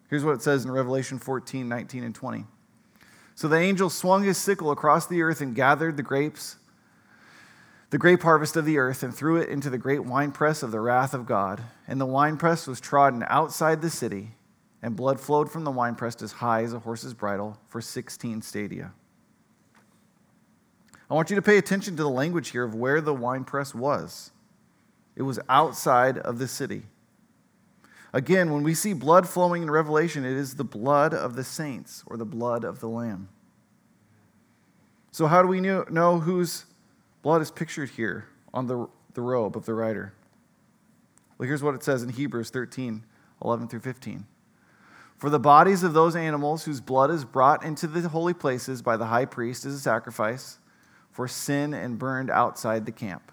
[0.08, 2.46] Here's what it says in Revelation 14, 19, and 20.
[3.34, 6.56] So the angel swung his sickle across the earth and gathered the grapes,
[7.90, 10.80] the grape harvest of the earth, and threw it into the great winepress of the
[10.80, 11.62] wrath of God.
[11.86, 14.30] And the winepress was trodden outside the city,
[14.82, 18.92] and blood flowed from the winepress as high as a horse's bridle for 16 stadia.
[21.10, 24.30] I want you to pay attention to the language here of where the winepress was.
[25.18, 26.84] It was outside of the city.
[28.12, 32.04] Again, when we see blood flowing in Revelation, it is the blood of the saints
[32.06, 33.28] or the blood of the Lamb.
[35.10, 36.66] So, how do we know whose
[37.22, 40.14] blood is pictured here on the, the robe of the rider?
[41.36, 43.02] Well, here's what it says in Hebrews 13
[43.42, 44.24] 11 through 15.
[45.16, 48.96] For the bodies of those animals whose blood is brought into the holy places by
[48.96, 50.58] the high priest as a sacrifice,
[51.10, 53.32] for sin and burned outside the camp.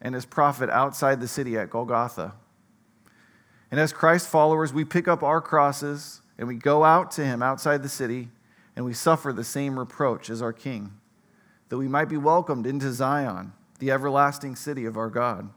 [0.00, 2.34] and his prophet outside the city at Golgotha.
[3.70, 7.42] And as Christ followers, we pick up our crosses and we go out to him
[7.42, 8.28] outside the city
[8.76, 10.92] and we suffer the same reproach as our king,
[11.68, 15.50] that we might be welcomed into Zion, the everlasting city of our God.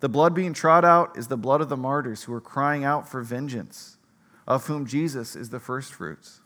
[0.00, 3.08] The blood being trod out is the blood of the martyrs who are crying out
[3.08, 3.98] for vengeance,
[4.46, 6.40] of whom Jesus is the firstfruits.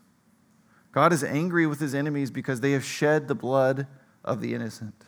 [0.93, 3.87] God is angry with his enemies because they have shed the blood
[4.25, 5.05] of the innocent.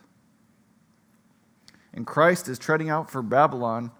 [1.95, 3.91] And Christ is treading out for Babylon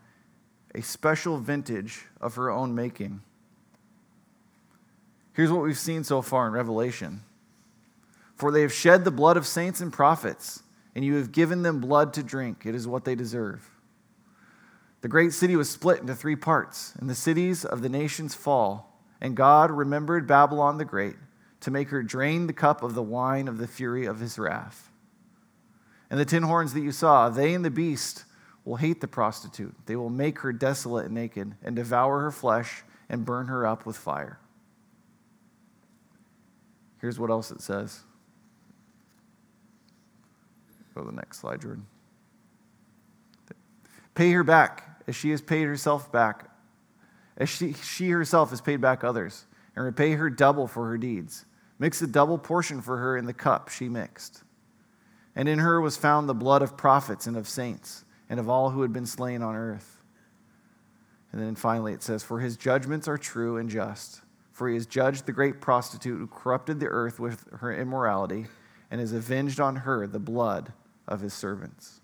[0.75, 3.21] a special vintage of her own making.
[5.35, 7.23] Here's what we've seen so far in Revelation
[8.37, 10.63] For they have shed the blood of saints and prophets,
[10.95, 12.65] and you have given them blood to drink.
[12.67, 13.69] It is what they deserve.
[15.01, 19.01] The great city was split into three parts, and the cities of the nations fall.
[19.21, 21.17] And God remembered Babylon the Great
[21.61, 24.92] to make her drain the cup of the wine of the fury of his wrath.
[26.13, 28.25] And the ten horns that you saw, they and the beast
[28.67, 29.75] will hate the prostitute.
[29.87, 33.87] They will make her desolate and naked, and devour her flesh, and burn her up
[33.87, 34.39] with fire.
[37.01, 38.01] Here's what else it says.
[40.95, 41.87] Go to the next slide, Jordan.
[44.15, 46.51] Pay her back as she has paid herself back,
[47.39, 51.47] as she, she herself has paid back others, and repay her double for her deeds.
[51.79, 54.43] Mix a double portion for her in the cup she mixed.
[55.35, 58.71] And in her was found the blood of prophets and of saints and of all
[58.71, 60.03] who had been slain on earth.
[61.33, 64.21] And then finally it says, For his judgments are true and just.
[64.53, 68.47] For he has judged the great prostitute who corrupted the earth with her immorality
[68.91, 70.75] and has avenged on her the blood
[71.09, 72.01] of his servants.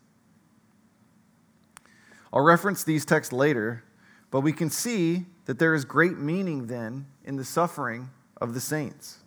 [2.33, 3.85] I'll reference these texts later,
[4.31, 8.11] but we can see that there is great meaning then in the suffering
[8.41, 9.19] of the saints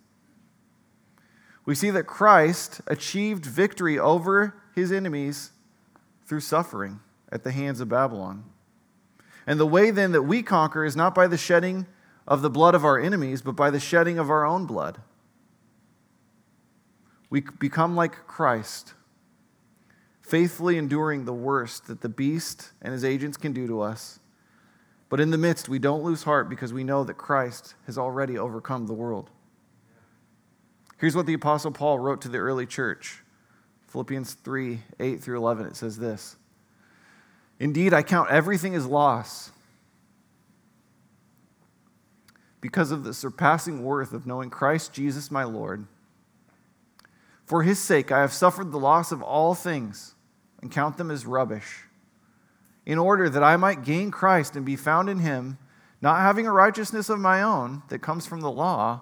[1.72, 5.52] we see that Christ achieved victory over his enemies
[6.26, 7.00] through suffering
[7.32, 8.44] at the hands of Babylon.
[9.48, 11.88] And the way then that we conquer is not by the shedding
[12.28, 15.00] of the blood of our enemies, but by the shedding of our own blood.
[17.30, 18.94] We become like Christ,
[20.22, 24.20] faithfully enduring the worst that the beast and his agents can do to us.
[25.08, 28.38] But in the midst, we don't lose heart because we know that Christ has already
[28.38, 29.30] overcome the world.
[31.02, 33.24] Here's what the Apostle Paul wrote to the early church
[33.88, 35.66] Philippians 3 8 through 11.
[35.66, 36.36] It says this
[37.60, 39.52] Indeed, I count everything as loss
[42.62, 45.88] because of the surpassing worth of knowing Christ Jesus my Lord.
[47.46, 50.14] For his sake, I have suffered the loss of all things
[50.62, 51.86] and count them as rubbish,
[52.86, 55.58] in order that I might gain Christ and be found in him,
[56.00, 59.02] not having a righteousness of my own that comes from the law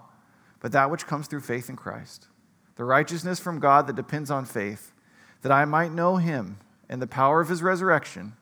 [0.60, 2.28] but that which comes through faith in Christ,
[2.76, 4.94] the righteousness from God that depends on faith,
[5.42, 6.58] that I might know him
[6.90, 8.34] and the power of his resurrection,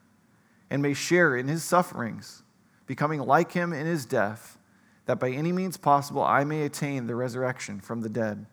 [0.70, 2.44] and may share in his sufferings,
[2.86, 4.58] becoming like him in his death,
[5.06, 8.46] that by any means possible I may attain the resurrection from the dead.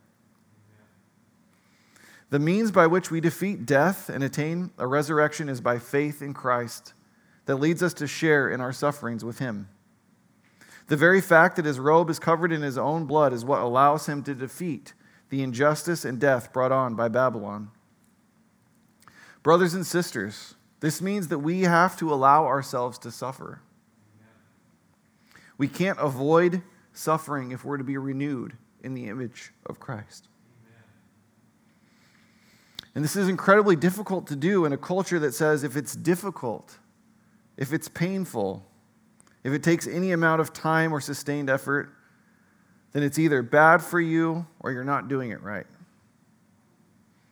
[2.31, 6.35] The means by which we defeat death and attain a resurrection is by faith in
[6.35, 6.92] Christ
[7.46, 9.68] that leads us to share in our sufferings with him.
[10.86, 14.06] The very fact that his robe is covered in his own blood is what allows
[14.06, 14.92] him to defeat
[15.30, 17.70] the injustice and death brought on by Babylon.
[19.42, 23.60] Brothers and sisters, this means that we have to allow ourselves to suffer.
[25.56, 30.28] We can't avoid suffering if we're to be renewed in the image of Christ.
[32.94, 36.78] And this is incredibly difficult to do in a culture that says if it's difficult,
[37.56, 38.64] if it's painful,
[39.44, 41.90] if it takes any amount of time or sustained effort,
[42.92, 45.66] then it's either bad for you or you're not doing it right.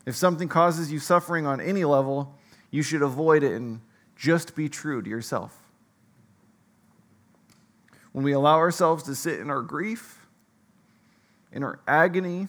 [0.05, 2.35] If something causes you suffering on any level,
[2.71, 3.81] you should avoid it and
[4.17, 5.59] just be true to yourself.
[8.13, 10.27] When we allow ourselves to sit in our grief,
[11.53, 12.49] in our agony,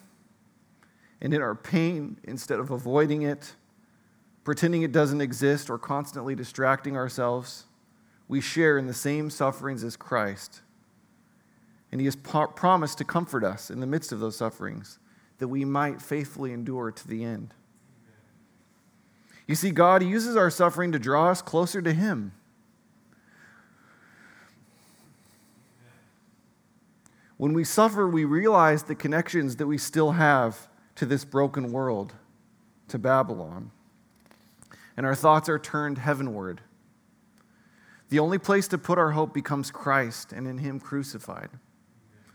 [1.22, 3.54] and in our pain instead of avoiding it,
[4.44, 7.64] pretending it doesn't exist, or constantly distracting ourselves,
[8.34, 10.62] we share in the same sufferings as Christ.
[11.92, 14.98] And he has promised to comfort us in the midst of those sufferings,
[15.38, 17.54] that we might faithfully endure to the end.
[19.46, 22.32] You see, God uses our suffering to draw us closer to Him.
[27.38, 32.14] When we suffer, we realize the connections that we still have to this broken world,
[32.88, 33.70] to Babylon.
[34.98, 36.62] And our thoughts are turned heavenward.
[38.14, 41.50] The only place to put our hope becomes Christ and in Him crucified,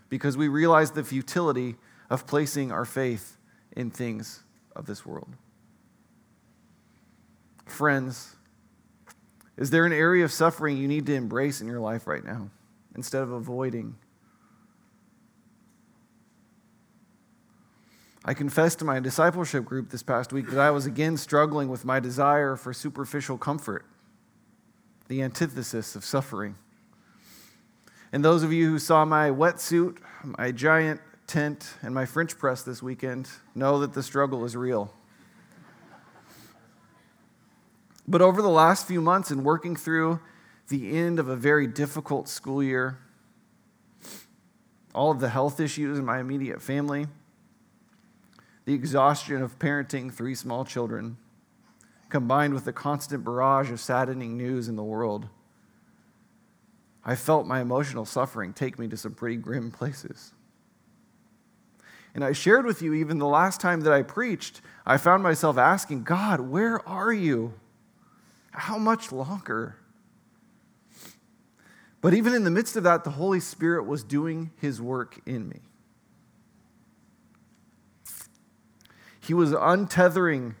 [0.09, 1.77] because we realize the futility
[2.09, 3.37] of placing our faith
[3.77, 4.43] in things
[4.75, 5.37] of this world.
[7.65, 8.35] Friends,
[9.55, 12.49] is there an area of suffering you need to embrace in your life right now
[12.93, 13.95] instead of avoiding?
[18.25, 21.85] I confessed to my discipleship group this past week that I was again struggling with
[21.85, 23.85] my desire for superficial comfort,
[25.09, 26.55] the antithesis of suffering.
[28.13, 32.63] And those of you who saw my wetsuit, my giant tent, and my French press
[32.63, 34.93] this weekend know that the struggle is real.
[38.07, 40.19] But over the last few months, in working through
[40.69, 42.97] the end of a very difficult school year,
[44.93, 47.07] all of the health issues in my immediate family,
[48.65, 51.17] the exhaustion of parenting three small children,
[52.09, 55.29] combined with the constant barrage of saddening news in the world,
[57.05, 60.33] I felt my emotional suffering take me to some pretty grim places.
[62.13, 65.57] And I shared with you, even the last time that I preached, I found myself
[65.57, 67.53] asking, God, where are you?
[68.51, 69.75] How much longer?
[72.01, 75.47] But even in the midst of that, the Holy Spirit was doing his work in
[75.47, 75.59] me.
[79.19, 80.55] He was untethering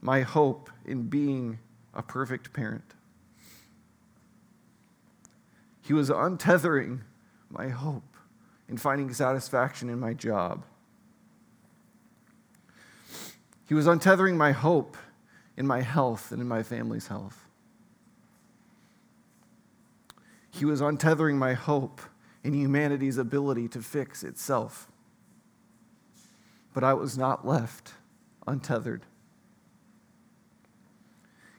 [0.00, 1.58] my hope in being
[1.92, 2.94] a perfect parent.
[5.82, 7.00] He was untethering
[7.50, 8.16] my hope
[8.68, 10.64] in finding satisfaction in my job.
[13.68, 14.96] He was untethering my hope
[15.56, 17.46] in my health and in my family's health.
[20.50, 22.00] He was untethering my hope
[22.42, 24.88] in humanity's ability to fix itself.
[26.72, 27.92] But I was not left
[28.46, 29.02] untethered.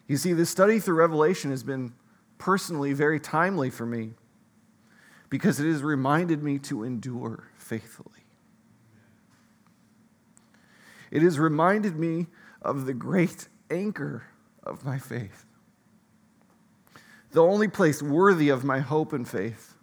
[0.08, 1.94] You see, this study through Revelation has been
[2.38, 4.12] personally very timely for me
[5.30, 8.24] because it has reminded me to endure faithfully.
[11.12, 12.28] It has reminded me
[12.62, 14.24] of the great anchor
[14.64, 15.46] of my faith.
[17.32, 19.76] The only place worthy of my hope and faith.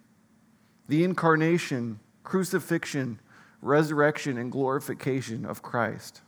[0.87, 3.19] The incarnation, crucifixion,
[3.61, 6.21] resurrection, and glorification of Christ.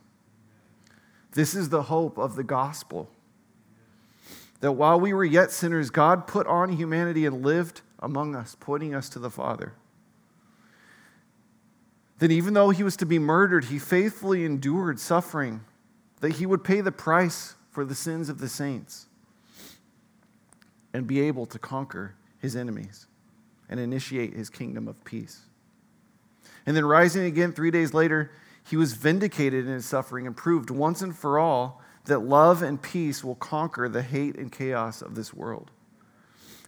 [1.32, 3.10] This is the hope of the gospel.
[4.60, 8.94] That while we were yet sinners, God put on humanity and lived among us, pointing
[8.94, 9.74] us to the Father.
[12.18, 15.60] That even though he was to be murdered, he faithfully endured suffering
[16.20, 19.06] that he would pay the price for the sins of the saints
[20.92, 23.06] and be able to conquer his enemies
[23.68, 25.42] and initiate his kingdom of peace.
[26.66, 28.32] And then rising again three days later,
[28.68, 32.80] he was vindicated in his suffering and proved once and for all that love and
[32.80, 35.70] peace will conquer the hate and chaos of this world.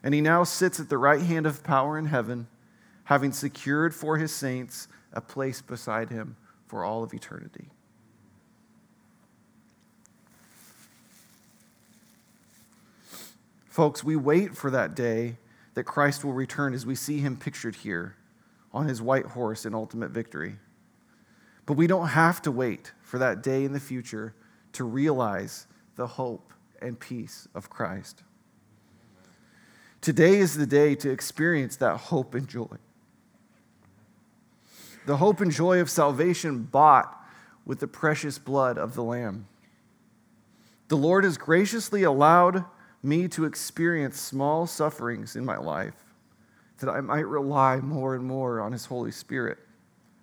[0.02, 2.46] And he now sits at the right hand of power in heaven,
[3.04, 7.68] having secured for his saints a place beside him for all of eternity.
[13.68, 15.36] Folks, we wait for that day
[15.74, 18.16] that Christ will return as we see him pictured here
[18.72, 20.56] on his white horse in ultimate victory.
[21.66, 24.34] But we don't have to wait for that day in the future
[24.72, 25.66] to realize
[25.96, 28.22] the hope and peace of Christ.
[30.00, 32.76] Today is the day to experience that hope and joy.
[35.06, 37.16] The hope and joy of salvation bought
[37.66, 39.46] with the precious blood of the Lamb.
[40.88, 42.64] The Lord has graciously allowed
[43.02, 45.94] me to experience small sufferings in my life
[46.78, 49.58] that I might rely more and more on His Holy Spirit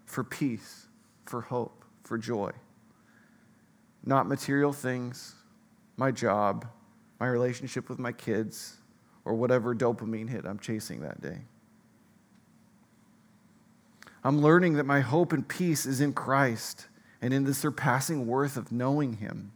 [0.05, 0.87] for peace,
[1.25, 2.51] for hope, for joy.
[4.07, 5.35] Not material things,
[5.97, 6.65] my job,
[7.19, 8.77] my relationship with my kids,
[9.25, 11.39] or whatever dopamine hit I'm chasing that day.
[14.23, 16.87] I'm learning that my hope and peace is in Christ
[17.21, 19.51] and in the surpassing worth of knowing Him.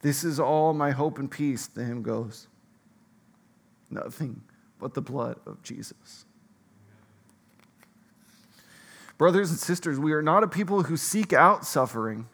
[0.00, 2.46] This is all my hope and peace to him goes.
[3.90, 4.42] Nothing
[4.78, 6.24] but the blood of Jesus.
[9.16, 12.28] Brothers and sisters, we are not a people who seek out suffering,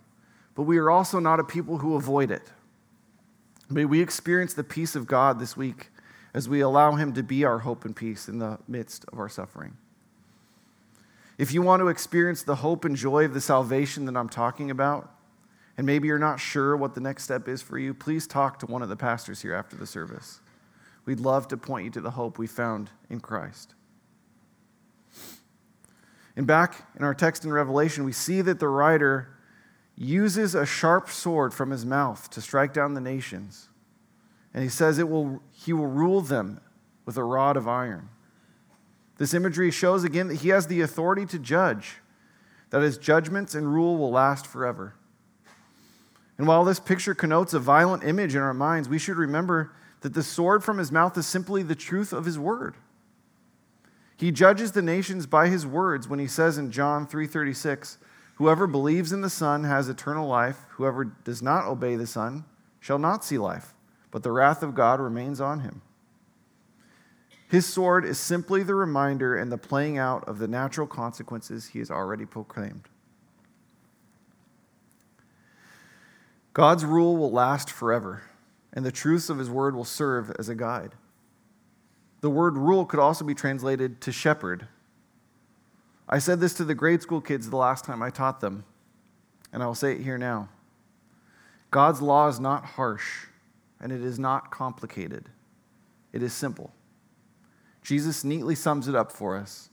[0.55, 2.53] but we are also not a people who avoid it.
[3.69, 5.89] May we experience the peace of God this week
[6.33, 9.29] as we allow Him to be our hope and peace in the midst of our
[9.29, 9.77] suffering.
[11.39, 14.71] If you want to experience the hope and joy of the salvation that I'm talking
[14.71, 15.11] about,
[15.77, 18.67] and maybe you're not sure what the next step is for you, please talk to
[18.67, 20.41] one of the pastors here after the service.
[21.05, 23.75] We'd love to point you to the hope we found in Christ.
[26.37, 29.34] And back in our text in Revelation, we see that the rider
[29.97, 33.69] uses a sharp sword from his mouth to strike down the nations.
[34.53, 36.61] And he says it will, he will rule them
[37.05, 38.09] with a rod of iron.
[39.19, 41.97] This imagery shows again that he has the authority to judge,
[42.71, 44.95] that his judgments and rule will last forever.
[46.37, 50.15] And while this picture connotes a violent image in our minds, we should remember that
[50.15, 52.75] the sword from his mouth is simply the truth of his word.
[54.17, 57.99] He judges the nations by his words when he says in John 3:36,
[58.37, 62.45] "Whoever believes in the Son has eternal life; whoever does not obey the Son
[62.81, 63.75] shall not see life,
[64.11, 65.83] but the wrath of God remains on him."
[67.49, 71.79] His sword is simply the reminder and the playing out of the natural consequences he
[71.79, 72.89] has already proclaimed.
[76.53, 78.23] God's rule will last forever,
[78.73, 80.95] and the truths of his word will serve as a guide.
[82.21, 84.67] The word rule could also be translated to shepherd.
[86.09, 88.65] I said this to the grade school kids the last time I taught them,
[89.53, 90.49] and I will say it here now.
[91.71, 93.27] God's law is not harsh,
[93.81, 95.29] and it is not complicated.
[96.13, 96.73] It is simple.
[97.83, 99.71] Jesus neatly sums it up for us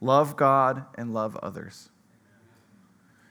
[0.00, 1.90] love God and love others.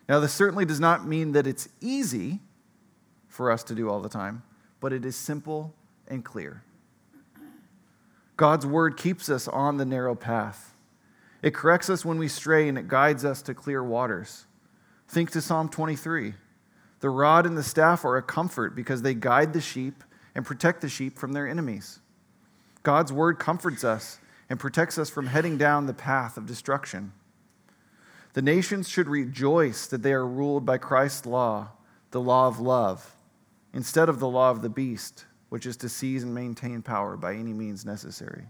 [0.08, 2.40] Now, this certainly does not mean that it's easy
[3.28, 4.44] for us to do all the time,
[4.80, 5.74] but it is simple
[6.08, 6.64] and clear.
[8.38, 10.74] God's word keeps us on the narrow path.
[11.42, 14.46] It corrects us when we stray and it guides us to clear waters.
[15.08, 16.34] Think to Psalm 23.
[17.00, 20.04] The rod and the staff are a comfort because they guide the sheep
[20.36, 22.00] and protect the sheep from their enemies.
[22.84, 24.20] God's word comforts us
[24.50, 27.14] and protects us from heading down the path of destruction.
[28.34, 31.70] The nations should rejoice that they are ruled by Christ's law,
[32.12, 33.16] the law of love,
[33.74, 37.34] instead of the law of the beast, which is to seize and maintain power by
[37.34, 38.46] any means necessary.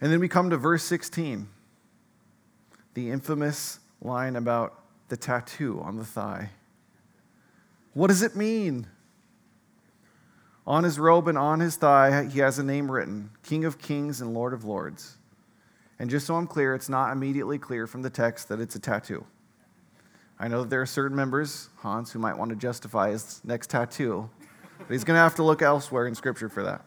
[0.00, 1.48] And then we come to verse 16,
[2.94, 6.50] the infamous line about the tattoo on the thigh.
[7.94, 8.86] What does it mean?
[10.66, 14.20] On his robe and on his thigh, he has a name written King of Kings
[14.20, 15.16] and Lord of Lords.
[15.98, 18.78] And just so I'm clear, it's not immediately clear from the text that it's a
[18.78, 19.24] tattoo.
[20.38, 23.70] I know that there are certain members, Hans, who might want to justify his next
[23.70, 24.30] tattoo,
[24.78, 26.84] but he's going to have to look elsewhere in Scripture for that.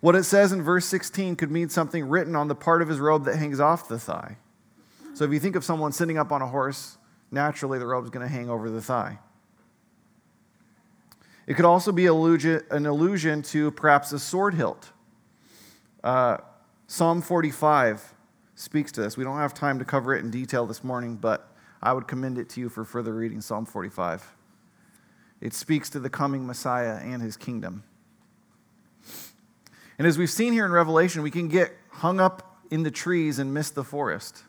[0.00, 3.00] What it says in verse 16 could mean something written on the part of his
[3.00, 4.36] robe that hangs off the thigh.
[5.14, 6.98] So if you think of someone sitting up on a horse,
[7.30, 9.18] naturally the robe is going to hang over the thigh.
[11.48, 14.92] It could also be an allusion to perhaps a sword hilt.
[16.04, 16.36] Uh,
[16.86, 18.14] Psalm 45
[18.54, 19.16] speaks to this.
[19.16, 21.50] We don't have time to cover it in detail this morning, but
[21.82, 24.36] I would commend it to you for further reading Psalm 45.
[25.40, 27.84] It speaks to the coming Messiah and his kingdom.
[29.98, 33.38] And as we've seen here in Revelation, we can get hung up in the trees
[33.38, 34.44] and miss the forest.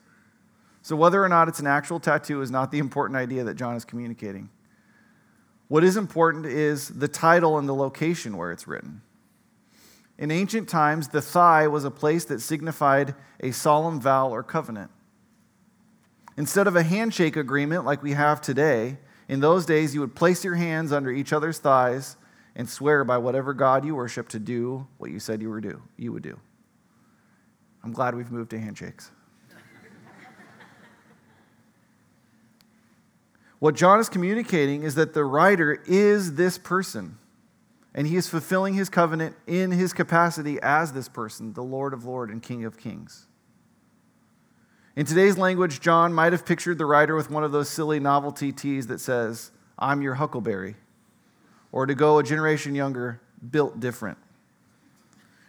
[0.81, 3.75] So, whether or not it's an actual tattoo is not the important idea that John
[3.75, 4.49] is communicating.
[5.67, 9.01] What is important is the title and the location where it's written.
[10.17, 14.91] In ancient times, the thigh was a place that signified a solemn vow or covenant.
[16.37, 18.97] Instead of a handshake agreement like we have today,
[19.27, 22.17] in those days you would place your hands under each other's thighs
[22.55, 25.81] and swear by whatever God you worship to do what you said you, were do,
[25.97, 26.39] you would do.
[27.83, 29.11] I'm glad we've moved to handshakes.
[33.59, 37.17] what John is communicating is that the rider is this person
[37.93, 42.05] and he is fulfilling his covenant in his capacity as this person, the Lord of
[42.05, 43.25] Lords and King of Kings.
[44.95, 48.51] In today's language, John might have pictured the rider with one of those silly novelty
[48.51, 50.75] tees that says, I'm your huckleberry,
[51.71, 54.17] or to go a generation younger, built different.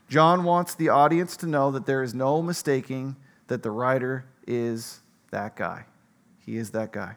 [0.09, 3.16] John wants the audience to know that there is no mistaking
[3.47, 5.01] that the rider is
[5.31, 5.85] that guy.
[6.45, 7.14] He is that guy.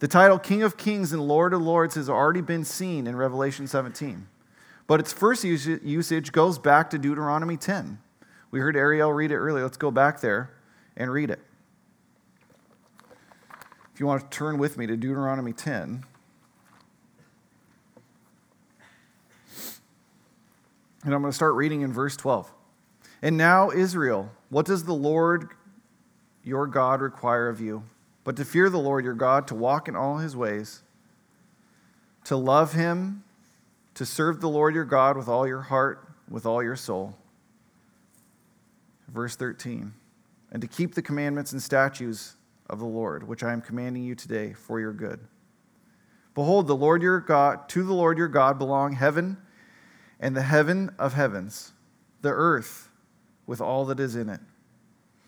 [0.00, 3.66] The title King of Kings and Lord of Lords has already been seen in Revelation
[3.66, 4.26] 17,
[4.86, 7.98] but its first usage goes back to Deuteronomy 10.
[8.50, 9.64] We heard Ariel read it earlier.
[9.64, 10.50] Let's go back there
[10.96, 11.40] and read it.
[13.94, 16.04] If you want to turn with me to Deuteronomy 10.
[21.04, 22.52] And I'm going to start reading in verse 12.
[23.22, 25.50] And now, Israel, what does the Lord
[26.44, 27.84] your God require of you?
[28.24, 30.82] but to fear the Lord your God, to walk in all his ways,
[32.24, 33.24] to love him,
[33.94, 37.16] to serve the Lord your God with all your heart, with all your soul.
[39.08, 39.92] Verse 13
[40.50, 42.36] and to keep the commandments and statutes
[42.68, 45.18] of the Lord, which I am commanding you today for your good.
[46.34, 49.38] Behold, the Lord your God, to the Lord your God belong heaven
[50.22, 51.72] and the heaven of heavens,
[52.22, 52.88] the earth
[53.44, 54.40] with all that is in it.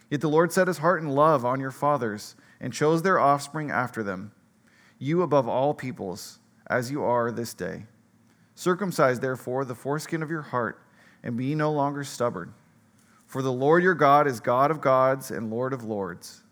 [0.09, 3.71] Yet the Lord set his heart in love on your fathers and chose their offspring
[3.71, 4.33] after them,
[4.99, 6.39] you above all peoples,
[6.69, 7.87] as you are this day.
[8.55, 10.81] Circumcise, therefore, the foreskin of your heart,
[11.25, 12.55] and be no longer stubborn.
[13.27, 16.45] For the Lord your God is God of gods and Lord of lords,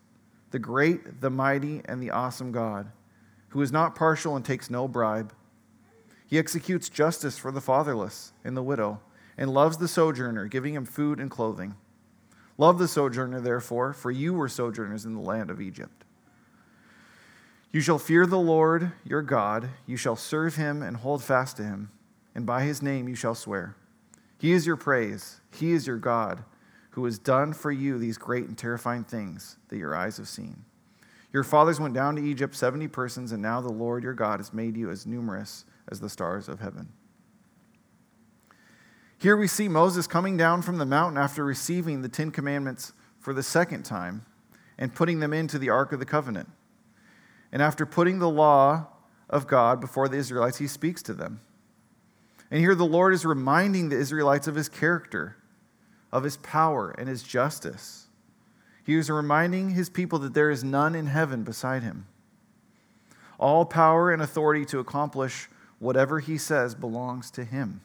[0.50, 2.90] the great, the mighty, and the awesome God,
[3.50, 5.32] who is not partial and takes no bribe.
[6.32, 9.00] He executes justice for the fatherless and the widow,
[9.36, 11.74] and loves the sojourner, giving him food and clothing.
[12.56, 16.04] Love the sojourner, therefore, for you were sojourners in the land of Egypt.
[17.70, 21.64] You shall fear the Lord your God, you shall serve him and hold fast to
[21.64, 21.90] him,
[22.34, 23.76] and by his name you shall swear.
[24.38, 26.44] He is your praise, he is your God,
[26.92, 30.64] who has done for you these great and terrifying things that your eyes have seen.
[31.30, 34.54] Your fathers went down to Egypt, 70 persons, and now the Lord your God has
[34.54, 36.88] made you as numerous as the stars of heaven.
[39.18, 43.32] Here we see Moses coming down from the mountain after receiving the Ten Commandments for
[43.32, 44.26] the second time
[44.78, 46.48] and putting them into the Ark of the Covenant.
[47.52, 48.88] And after putting the law
[49.30, 51.40] of God before the Israelites, he speaks to them.
[52.50, 55.36] And here the Lord is reminding the Israelites of his character,
[56.10, 58.08] of his power, and his justice.
[58.84, 62.06] He is reminding his people that there is none in heaven beside him.
[63.38, 65.48] All power and authority to accomplish
[65.82, 67.80] whatever he says belongs to him.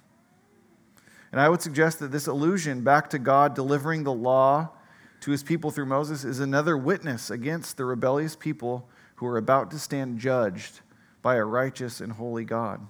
[1.31, 4.69] And I would suggest that this allusion back to God delivering the law
[5.21, 9.71] to his people through Moses is another witness against the rebellious people who are about
[9.71, 10.81] to stand judged
[11.23, 12.85] by a righteous and holy God.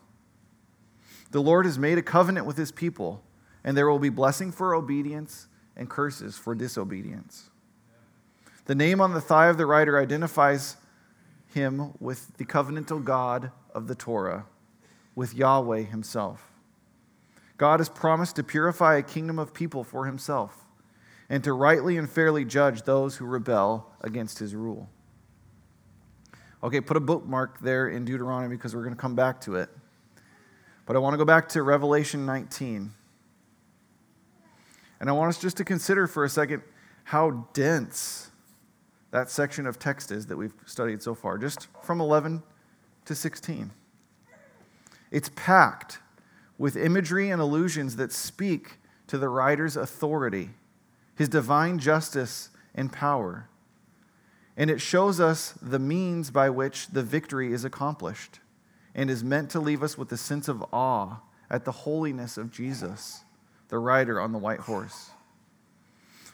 [1.31, 3.23] The Lord has made a covenant with his people,
[3.63, 5.47] and there will be blessing for obedience
[5.77, 7.49] and curses for disobedience.
[8.65, 10.75] The name on the thigh of the rider identifies
[11.53, 14.45] him with the covenantal God of the Torah,
[15.17, 16.53] with Yahweh himself.
[17.57, 20.67] God has promised to purify a kingdom of people for himself
[21.27, 24.87] and to rightly and fairly judge those who rebel against his rule.
[26.63, 29.69] Okay, put a bookmark there in Deuteronomy because we're going to come back to it.
[30.85, 32.93] But I want to go back to Revelation 19.
[34.99, 36.61] And I want us just to consider for a second
[37.05, 38.29] how dense
[39.09, 42.43] that section of text is that we've studied so far, just from 11
[43.05, 43.71] to 16.
[45.11, 45.99] It's packed
[46.57, 50.51] with imagery and allusions that speak to the rider's authority,
[51.15, 53.47] his divine justice and power
[54.57, 58.39] and it shows us the means by which the victory is accomplished
[58.95, 62.51] and is meant to leave us with a sense of awe at the holiness of
[62.51, 63.21] Jesus,
[63.69, 65.11] the rider on the white horse.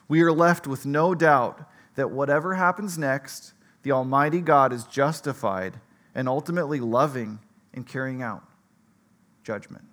[0.07, 3.53] We are left with no doubt that whatever happens next,
[3.83, 5.81] the Almighty God is justified
[6.15, 7.39] and ultimately loving
[7.73, 8.43] in carrying out
[9.43, 9.85] judgment.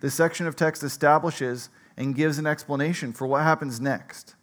[0.00, 4.34] This section of text establishes and gives an explanation for what happens next.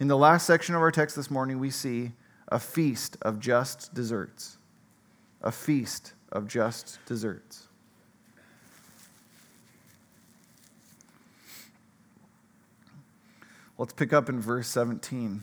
[0.00, 2.12] In the last section of our text this morning, we see
[2.48, 4.58] a feast of just desserts.
[5.42, 7.68] A feast of just desserts.
[13.76, 15.42] Let's pick up in verse 17.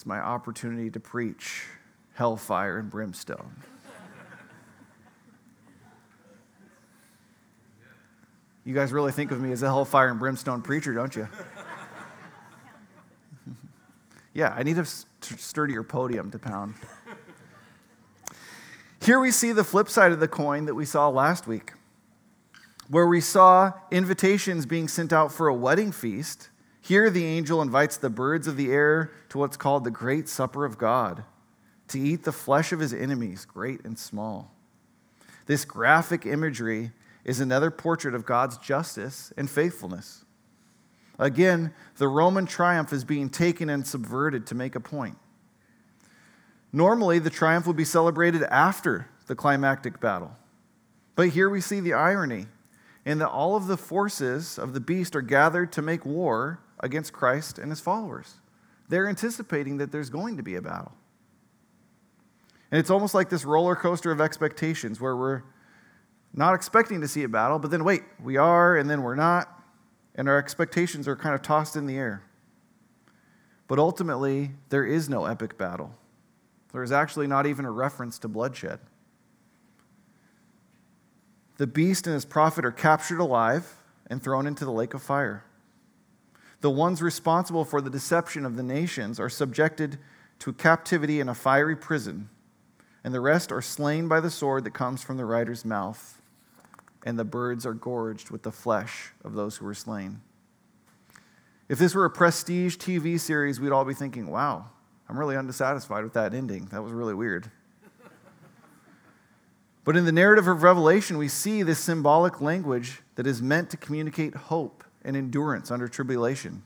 [0.00, 1.66] it's my opportunity to preach
[2.14, 3.54] hellfire and brimstone.
[8.64, 11.28] You guys really think of me as a hellfire and brimstone preacher, don't you?
[14.32, 16.76] Yeah, I need a sturdier podium to pound.
[19.02, 21.72] Here we see the flip side of the coin that we saw last week,
[22.88, 26.49] where we saw invitations being sent out for a wedding feast
[26.90, 30.64] Here, the angel invites the birds of the air to what's called the great supper
[30.64, 31.22] of God,
[31.86, 34.52] to eat the flesh of his enemies, great and small.
[35.46, 36.90] This graphic imagery
[37.24, 40.24] is another portrait of God's justice and faithfulness.
[41.16, 45.16] Again, the Roman triumph is being taken and subverted to make a point.
[46.72, 50.32] Normally, the triumph would be celebrated after the climactic battle.
[51.14, 52.48] But here we see the irony
[53.04, 57.12] in that all of the forces of the beast are gathered to make war against
[57.12, 58.34] Christ and his followers.
[58.88, 60.92] They're anticipating that there's going to be a battle.
[62.70, 65.42] And it's almost like this roller coaster of expectations where we're
[66.32, 69.62] not expecting to see a battle, but then wait, we are, and then we're not,
[70.14, 72.22] and our expectations are kind of tossed in the air.
[73.66, 75.94] But ultimately, there is no epic battle.
[76.72, 78.78] There is actually not even a reference to bloodshed.
[81.58, 83.76] The beast and his prophet are captured alive
[84.08, 85.44] and thrown into the lake of fire.
[86.60, 89.98] The ones responsible for the deception of the nations are subjected
[90.40, 92.28] to captivity in a fiery prison,
[93.02, 96.20] and the rest are slain by the sword that comes from the rider's mouth,
[97.04, 100.20] and the birds are gorged with the flesh of those who were slain.
[101.68, 104.66] If this were a prestige TV series, we'd all be thinking, wow,
[105.08, 106.66] I'm really undissatisfied with that ending.
[106.66, 107.50] That was really weird.
[109.84, 113.76] but in the narrative of Revelation, we see this symbolic language that is meant to
[113.76, 116.62] communicate hope and endurance under tribulation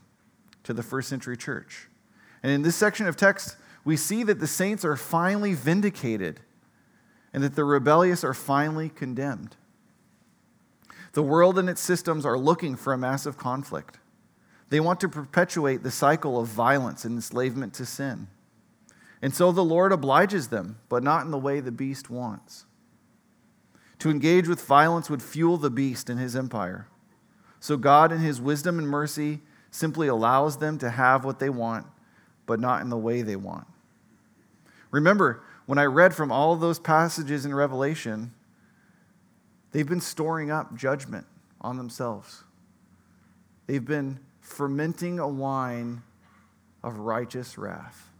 [0.63, 1.87] to the first century church.
[2.43, 6.41] And in this section of text, we see that the saints are finally vindicated
[7.33, 9.55] and that the rebellious are finally condemned.
[11.13, 13.99] The world and its systems are looking for a massive conflict.
[14.69, 18.27] They want to perpetuate the cycle of violence and enslavement to sin.
[19.21, 22.65] And so the Lord obliges them, but not in the way the beast wants.
[23.99, 26.87] To engage with violence would fuel the beast and his empire.
[27.65, 29.39] So God, in his wisdom and mercy,
[29.71, 31.87] simply allows them to have what they want,
[32.45, 33.65] but not in the way they want.
[34.91, 38.35] Remember, when I read from all of those passages in Revelation,
[39.71, 41.25] they've been storing up judgment
[41.59, 42.43] on themselves.
[43.65, 46.03] They've been fermenting a wine
[46.83, 48.11] of righteous wrath.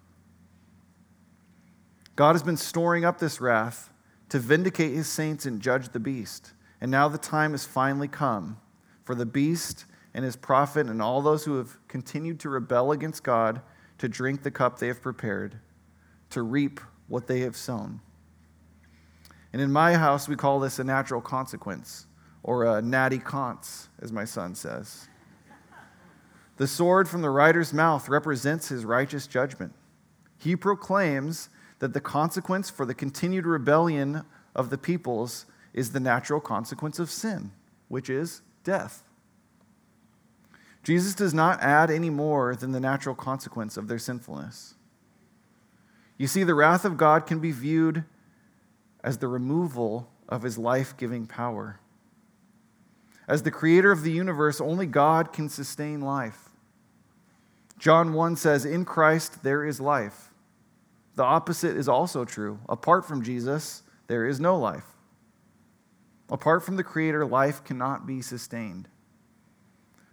[2.16, 3.92] God has been storing up this wrath
[4.30, 6.54] to vindicate his saints and judge the beast.
[6.82, 8.58] And now the time has finally come
[9.06, 13.24] for the beast and his prophet and all those who have continued to rebel against
[13.24, 13.62] God
[14.00, 15.60] to drink the cup they have prepared,
[16.32, 18.02] to reap what they have sown.
[19.54, 22.08] And in my house, we call this a natural consequence,
[22.44, 25.08] or a natty cons, as my son says.
[26.58, 29.74] The sword from the rider's mouth represents his righteous judgment.
[30.38, 31.50] He proclaims
[31.80, 34.24] that the consequence for the continued rebellion
[34.56, 37.52] of the peoples is the natural consequence of sin,
[37.90, 39.04] which is death.
[40.84, 44.76] Jesus does not add any more than the natural consequence of their sinfulness.
[46.18, 48.04] You see, the wrath of God can be viewed
[49.04, 51.80] as the removal of his life giving power.
[53.28, 56.50] As the creator of the universe, only God can sustain life.
[57.80, 60.32] John 1 says, In Christ there is life.
[61.16, 62.60] The opposite is also true.
[62.70, 64.95] Apart from Jesus, there is no life.
[66.30, 68.88] Apart from the Creator, life cannot be sustained.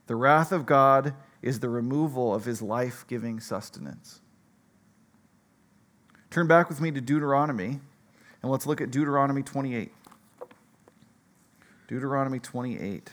[0.06, 4.20] The wrath of God is the removal of his life giving sustenance.
[6.30, 7.80] Turn back with me to Deuteronomy,
[8.42, 9.92] and let's look at Deuteronomy 28.
[11.88, 13.12] Deuteronomy 28.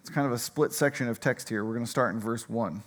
[0.00, 1.64] It's kind of a split section of text here.
[1.64, 2.82] We're going to start in verse 1.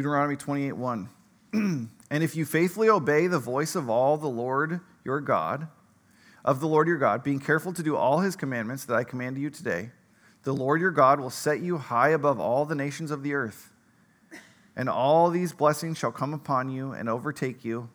[0.00, 1.08] Deuteronomy 28 1.
[1.52, 5.68] and if you faithfully obey the voice of all the Lord your God,
[6.42, 9.36] of the Lord your God, being careful to do all his commandments that I command
[9.36, 9.90] you today,
[10.44, 13.74] the Lord your God will set you high above all the nations of the earth.
[14.74, 17.90] And all these blessings shall come upon you and overtake you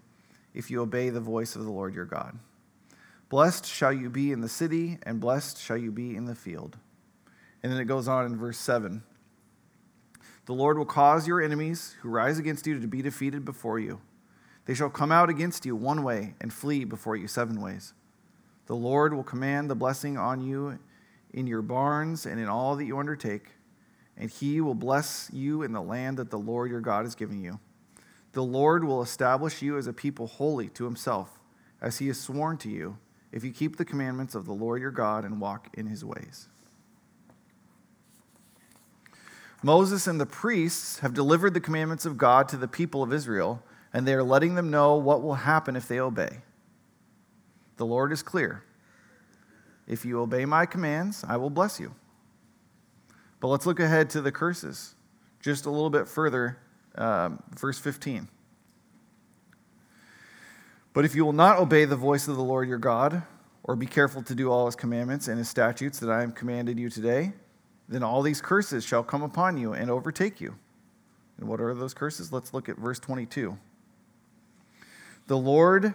[0.54, 2.38] if you obey the voice of the Lord your God.
[3.30, 6.78] Blessed shall you be in the city, and blessed shall you be in the field.
[7.64, 9.02] And then it goes on in verse 7
[10.46, 14.02] the Lord will cause your enemies who rise against you to be defeated before you.
[14.66, 17.94] They shall come out against you one way and flee before you seven ways.
[18.68, 20.80] The Lord will command the blessing on you
[21.34, 23.50] in your barns and in all that you undertake,
[24.18, 27.44] and he will bless you in the land that the Lord your God is giving
[27.44, 27.60] you.
[28.32, 31.40] The Lord will establish you as a people holy to himself,
[31.82, 32.98] as he has sworn to you
[33.32, 36.48] if you keep the commandments of the Lord your God and walk in his ways.
[39.66, 43.64] Moses and the priests have delivered the commandments of God to the people of Israel,
[43.92, 46.44] and they are letting them know what will happen if they obey.
[47.78, 48.64] The Lord is clear.
[49.88, 51.96] If you obey my commands, I will bless you.
[53.40, 54.94] But let's look ahead to the curses
[55.40, 56.60] just a little bit further,
[56.94, 58.28] um, verse 15.
[60.94, 63.24] But if you will not obey the voice of the Lord your God,
[63.64, 66.78] or be careful to do all his commandments and his statutes that I have commanded
[66.78, 67.34] you today,
[67.88, 70.56] then all these curses shall come upon you and overtake you.
[71.38, 72.32] And what are those curses?
[72.32, 73.58] Let's look at verse 22.
[75.28, 75.94] The Lord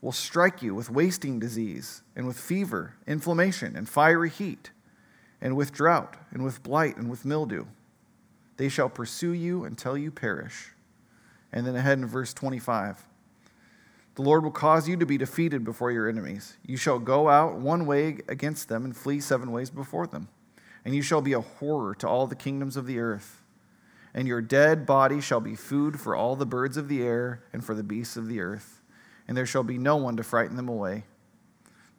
[0.00, 4.70] will strike you with wasting disease, and with fever, inflammation, and fiery heat,
[5.40, 7.64] and with drought, and with blight, and with mildew.
[8.56, 10.72] They shall pursue you until you perish.
[11.52, 13.06] And then ahead in verse 25.
[14.14, 16.56] The Lord will cause you to be defeated before your enemies.
[16.64, 20.28] You shall go out one way against them and flee seven ways before them.
[20.86, 23.42] And you shall be a horror to all the kingdoms of the earth.
[24.14, 27.64] And your dead body shall be food for all the birds of the air and
[27.64, 28.80] for the beasts of the earth.
[29.26, 31.02] And there shall be no one to frighten them away.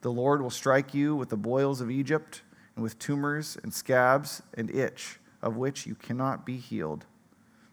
[0.00, 2.40] The Lord will strike you with the boils of Egypt,
[2.76, 7.04] and with tumors and scabs and itch, of which you cannot be healed.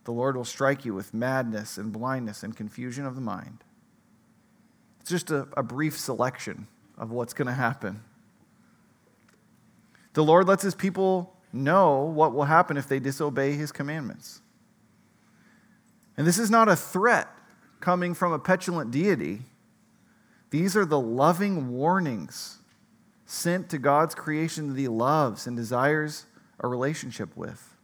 [0.03, 3.63] The Lord will strike you with madness and blindness and confusion of the mind.
[4.99, 8.03] It's just a, a brief selection of what's going to happen.
[10.15, 14.41] The Lord lets his people know what will happen if they disobey his commandments.
[16.17, 17.27] And this is not a threat
[17.79, 19.41] coming from a petulant deity.
[20.49, 22.59] These are the loving warnings
[23.25, 26.25] sent to God's creation that he loves and desires
[26.59, 27.75] a relationship with.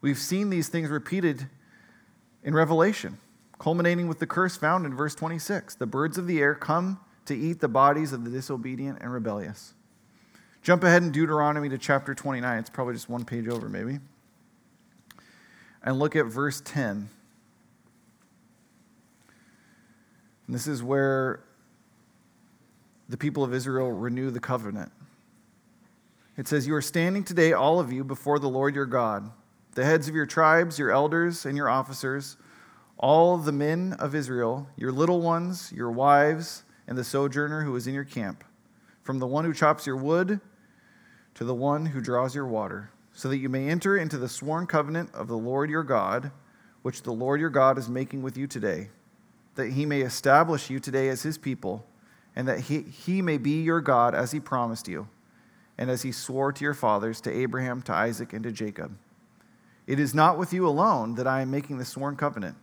[0.00, 1.48] We've seen these things repeated
[2.42, 3.18] in Revelation
[3.58, 7.36] culminating with the curse found in verse 26 The birds of the air come to
[7.36, 9.74] eat the bodies of the disobedient and rebellious.
[10.66, 12.58] Jump ahead in Deuteronomy to chapter 29.
[12.58, 14.00] It's probably just one page over, maybe.
[15.84, 17.08] And look at verse 10.
[20.46, 21.44] And this is where
[23.08, 24.90] the people of Israel renew the covenant.
[26.36, 29.30] It says, You are standing today, all of you, before the Lord your God,
[29.74, 32.38] the heads of your tribes, your elders, and your officers
[32.98, 37.86] all the men of Israel, your little ones, your wives, and the sojourner who is
[37.86, 38.42] in your camp,
[39.04, 40.40] from the one who chops your wood
[41.36, 44.66] to the one who draws your water, so that you may enter into the sworn
[44.66, 46.32] covenant of the Lord your God,
[46.82, 48.90] which the Lord your God is making with you today,
[49.54, 51.86] that he may establish you today as his people,
[52.34, 55.08] and that he, he may be your God as he promised you,
[55.78, 58.98] and as he swore to your fathers, to Abraham, to Isaac, and to Jacob.
[59.86, 62.56] It is not with you alone that I am making the sworn covenant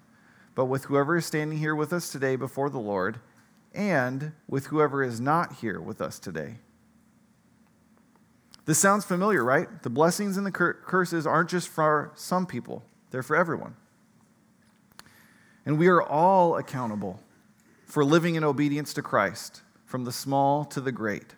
[0.55, 3.19] but with whoever is standing here with us today before the Lord,
[3.73, 6.57] and with whoever is not here with us today.
[8.65, 9.67] This sounds familiar, right?
[9.83, 13.75] The blessings and the cur- curses aren't just for some people, they're for everyone.
[15.65, 17.19] And we are all accountable
[17.85, 21.35] for living in obedience to Christ, from the small to the great.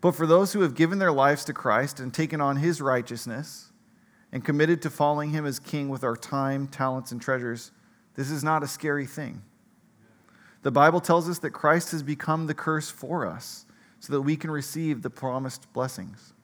[0.00, 3.72] But for those who have given their lives to Christ and taken on his righteousness,
[4.34, 7.70] and committed to following him as king with our time, talents, and treasures,
[8.16, 9.40] this is not a scary thing.
[10.62, 13.64] The Bible tells us that Christ has become the curse for us
[14.04, 16.34] so that we can receive the promised blessings.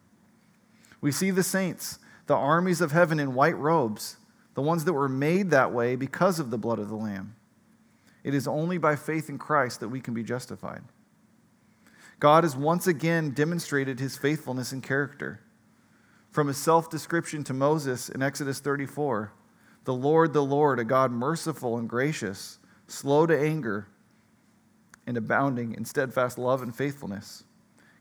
[1.03, 4.17] We see the saints, the armies of heaven in white robes,
[4.55, 7.37] the ones that were made that way because of the blood of the Lamb.
[8.25, 10.83] It is only by faith in Christ that we can be justified.
[12.19, 15.41] God has once again demonstrated his faithfulness and character.
[16.31, 19.33] From his self description to Moses in Exodus 34
[19.85, 23.89] The Lord, the Lord, a God merciful and gracious, slow to anger,
[25.07, 27.45] and abounding in steadfast love and faithfulness,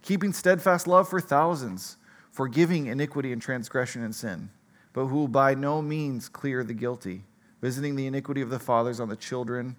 [0.01, 1.97] keeping steadfast love for thousands,
[2.31, 4.49] forgiving iniquity and transgression and sin,
[4.93, 7.23] but who will by no means clear the guilty,
[7.61, 9.75] visiting the iniquity of the fathers on the children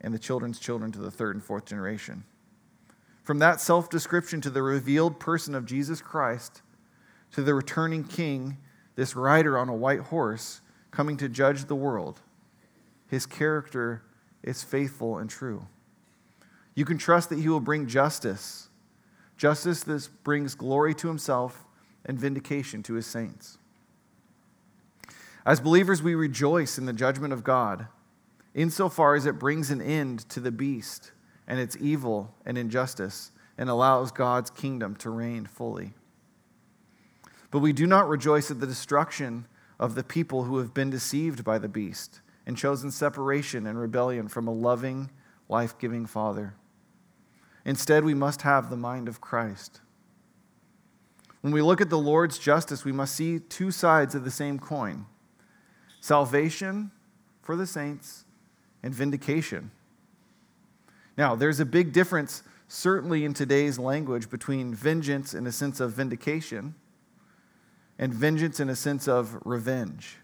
[0.00, 2.24] and the children's children to the third and fourth generation.
[3.22, 6.62] From that self description to the revealed person of Jesus Christ,
[7.32, 8.58] to the returning king,
[8.96, 10.60] this rider on a white horse
[10.90, 12.20] coming to judge the world.
[13.06, 14.02] His character
[14.42, 15.66] is faithful and true.
[16.74, 18.68] You can trust that he will bring justice,
[19.42, 21.64] justice that brings glory to himself
[22.06, 23.58] and vindication to his saints.
[25.44, 27.88] As believers, we rejoice in the judgment of God,
[28.54, 31.10] insofar as it brings an end to the beast
[31.48, 35.94] and its evil and injustice and allows God's kingdom to reign fully.
[37.50, 41.42] But we do not rejoice at the destruction of the people who have been deceived
[41.42, 45.10] by the beast and chosen separation and rebellion from a loving,
[45.48, 46.54] life giving Father.
[47.64, 49.80] Instead, we must have the mind of Christ.
[51.40, 54.58] When we look at the Lord's justice, we must see two sides of the same
[54.58, 55.06] coin
[56.00, 56.90] salvation
[57.42, 58.24] for the saints
[58.82, 59.70] and vindication.
[61.16, 65.92] Now, there's a big difference, certainly in today's language, between vengeance in a sense of
[65.92, 66.74] vindication
[67.98, 70.16] and vengeance in a sense of revenge.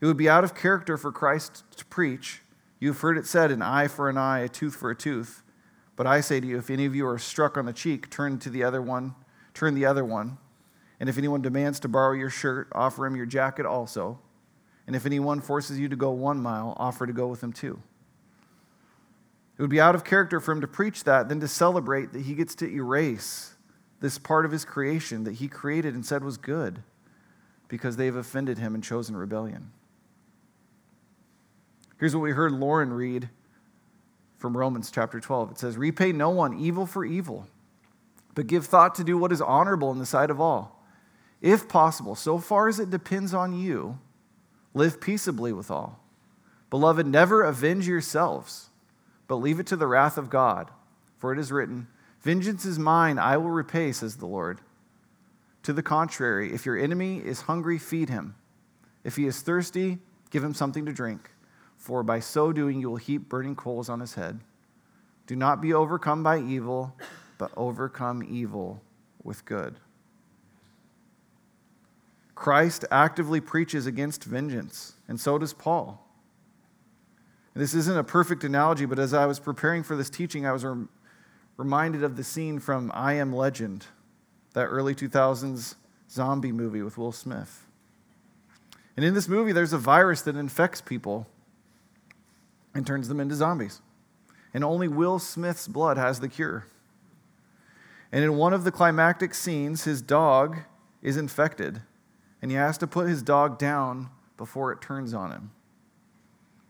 [0.00, 2.40] It would be out of character for Christ to preach,
[2.80, 5.43] You've heard it said, an eye for an eye, a tooth for a tooth.
[5.96, 8.38] But I say to you, if any of you are struck on the cheek, turn
[8.40, 9.14] to the other one,
[9.52, 10.38] turn the other one.
[11.00, 14.18] And if anyone demands to borrow your shirt, offer him your jacket also.
[14.86, 17.80] And if anyone forces you to go one mile, offer to go with him two.
[19.56, 22.22] It would be out of character for him to preach that than to celebrate that
[22.22, 23.54] he gets to erase
[24.00, 26.82] this part of his creation that he created and said was good
[27.68, 29.70] because they've offended him and chosen rebellion.
[31.98, 33.30] Here's what we heard Lauren read
[34.44, 35.52] from Romans chapter 12.
[35.52, 37.48] It says, Repay no one evil for evil,
[38.34, 40.84] but give thought to do what is honorable in the sight of all.
[41.40, 43.98] If possible, so far as it depends on you,
[44.74, 45.98] live peaceably with all.
[46.68, 48.68] Beloved, never avenge yourselves,
[49.28, 50.70] but leave it to the wrath of God.
[51.16, 51.88] For it is written,
[52.20, 54.60] Vengeance is mine, I will repay, says the Lord.
[55.62, 58.34] To the contrary, if your enemy is hungry, feed him.
[59.04, 61.30] If he is thirsty, give him something to drink
[61.84, 64.40] for by so doing you will heap burning coals on his head.
[65.26, 66.96] Do not be overcome by evil,
[67.36, 68.80] but overcome evil
[69.22, 69.76] with good.
[72.34, 76.02] Christ actively preaches against vengeance, and so does Paul.
[77.52, 80.64] This isn't a perfect analogy, but as I was preparing for this teaching, I was
[80.64, 80.88] rem-
[81.58, 83.88] reminded of the scene from I Am Legend,
[84.54, 85.74] that early 2000s
[86.10, 87.66] zombie movie with Will Smith.
[88.96, 91.26] And in this movie, there's a virus that infects people
[92.74, 93.80] and turns them into zombies.
[94.52, 96.66] And only Will Smith's blood has the cure.
[98.12, 100.58] And in one of the climactic scenes, his dog
[101.02, 101.82] is infected,
[102.40, 105.50] and he has to put his dog down before it turns on him.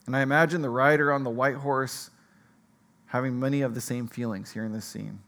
[0.07, 2.11] And I imagine the rider on the white horse
[3.07, 5.21] having many of the same feelings here in this scene.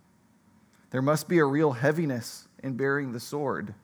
[0.90, 3.74] There must be a real heaviness in bearing the sword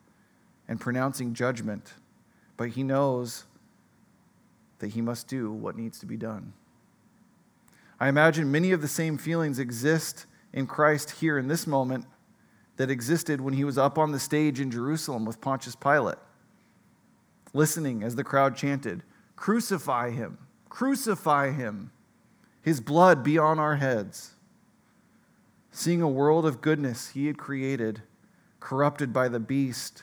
[0.69, 1.95] and pronouncing judgment,
[2.57, 3.45] but he knows
[4.79, 6.53] that he must do what needs to be done.
[8.03, 12.05] I imagine many of the same feelings exist in Christ here in this moment
[12.77, 16.19] that existed when he was up on the stage in Jerusalem with Pontius Pilate,
[17.55, 19.05] listening as the crowd chanted,
[19.37, 20.39] Crucify him!
[20.69, 21.93] Crucify him!
[22.61, 24.35] His blood be on our heads.
[25.71, 28.03] Seeing a world of goodness he had created,
[28.59, 30.03] corrupted by the beast,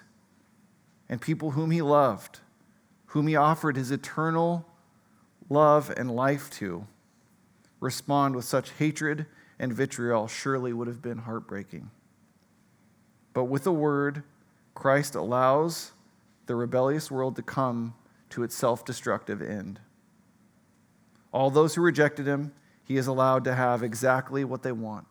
[1.10, 2.39] and people whom he loved,
[3.08, 4.66] whom he offered his eternal
[5.50, 6.88] love and life to
[7.80, 9.26] respond with such hatred
[9.58, 11.92] and vitriol surely would have been heartbreaking.
[13.34, 14.24] But with a word,
[14.74, 15.92] Christ allows
[16.46, 17.94] the rebellious world to come
[18.30, 19.80] to its self destructive end.
[21.32, 22.54] All those who rejected him,
[22.84, 25.08] he is allowed to have exactly what they want,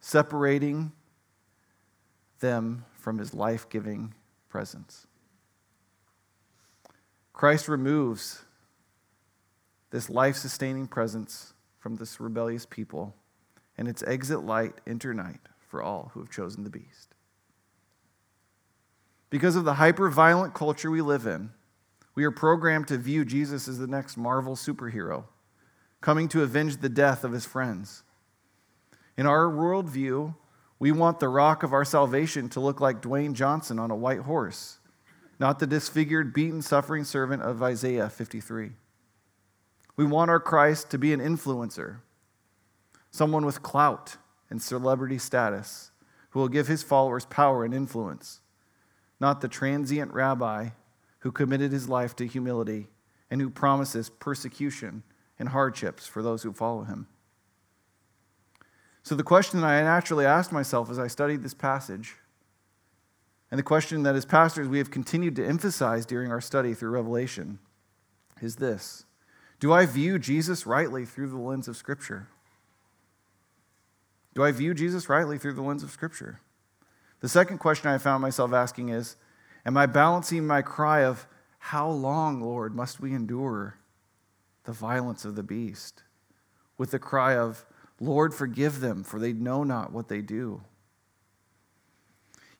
[0.00, 0.92] separating
[2.40, 4.14] them from his life giving
[4.48, 5.06] presence.
[7.32, 8.44] Christ removes
[9.90, 13.14] this life sustaining presence from this rebellious people,
[13.76, 17.14] and its exit light enter night for all who have chosen the beast.
[19.30, 21.50] Because of the hyper violent culture we live in,
[22.14, 25.24] we are programmed to view Jesus as the next Marvel superhero,
[26.00, 28.02] coming to avenge the death of his friends.
[29.16, 30.34] In our worldview,
[30.78, 34.20] we want the rock of our salvation to look like Dwayne Johnson on a white
[34.20, 34.78] horse,
[35.38, 38.72] not the disfigured, beaten, suffering servant of Isaiah 53.
[39.98, 41.96] We want our Christ to be an influencer,
[43.10, 44.16] someone with clout
[44.48, 45.90] and celebrity status
[46.30, 48.40] who will give his followers power and influence,
[49.18, 50.68] not the transient rabbi
[51.18, 52.86] who committed his life to humility
[53.28, 55.02] and who promises persecution
[55.36, 57.08] and hardships for those who follow him.
[59.02, 62.14] So, the question that I naturally asked myself as I studied this passage,
[63.50, 66.90] and the question that as pastors we have continued to emphasize during our study through
[66.90, 67.58] Revelation,
[68.40, 69.04] is this
[69.60, 72.28] do I view Jesus rightly through the lens of Scripture?
[74.34, 76.40] Do I view Jesus rightly through the lens of Scripture?
[77.20, 79.16] The second question I found myself asking is
[79.66, 81.26] Am I balancing my cry of,
[81.58, 83.78] How long, Lord, must we endure
[84.64, 86.02] the violence of the beast?
[86.78, 87.66] with the cry of,
[88.00, 90.62] Lord, forgive them, for they know not what they do?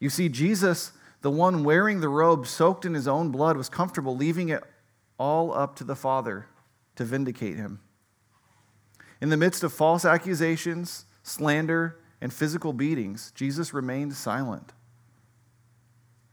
[0.00, 0.92] You see, Jesus,
[1.22, 4.64] the one wearing the robe soaked in his own blood, was comfortable leaving it
[5.18, 6.46] all up to the Father
[6.98, 7.80] to vindicate him.
[9.20, 14.72] In the midst of false accusations, slander, and physical beatings, Jesus remained silent.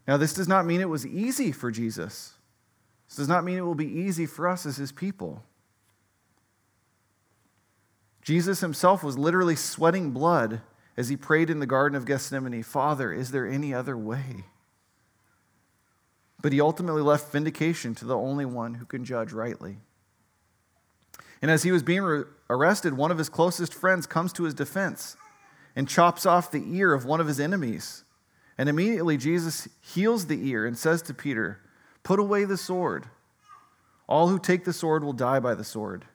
[0.08, 2.34] Now, this does not mean it was easy for Jesus.
[3.08, 5.44] This does not mean it will be easy for us as his people.
[8.24, 10.62] Jesus himself was literally sweating blood
[10.98, 14.46] as he prayed in the Garden of Gethsemane Father, is there any other way?
[16.42, 19.78] But he ultimately left vindication to the only one who can judge rightly.
[21.46, 24.56] And as he was being re- arrested, one of his closest friends comes to his
[24.56, 25.16] defense
[25.76, 28.04] and chops off the ear of one of his enemies.
[28.58, 31.62] And immediately Jesus heals the ear and says to Peter,
[32.02, 33.06] Put away the sword.
[34.08, 36.06] All who take the sword will die by the sword.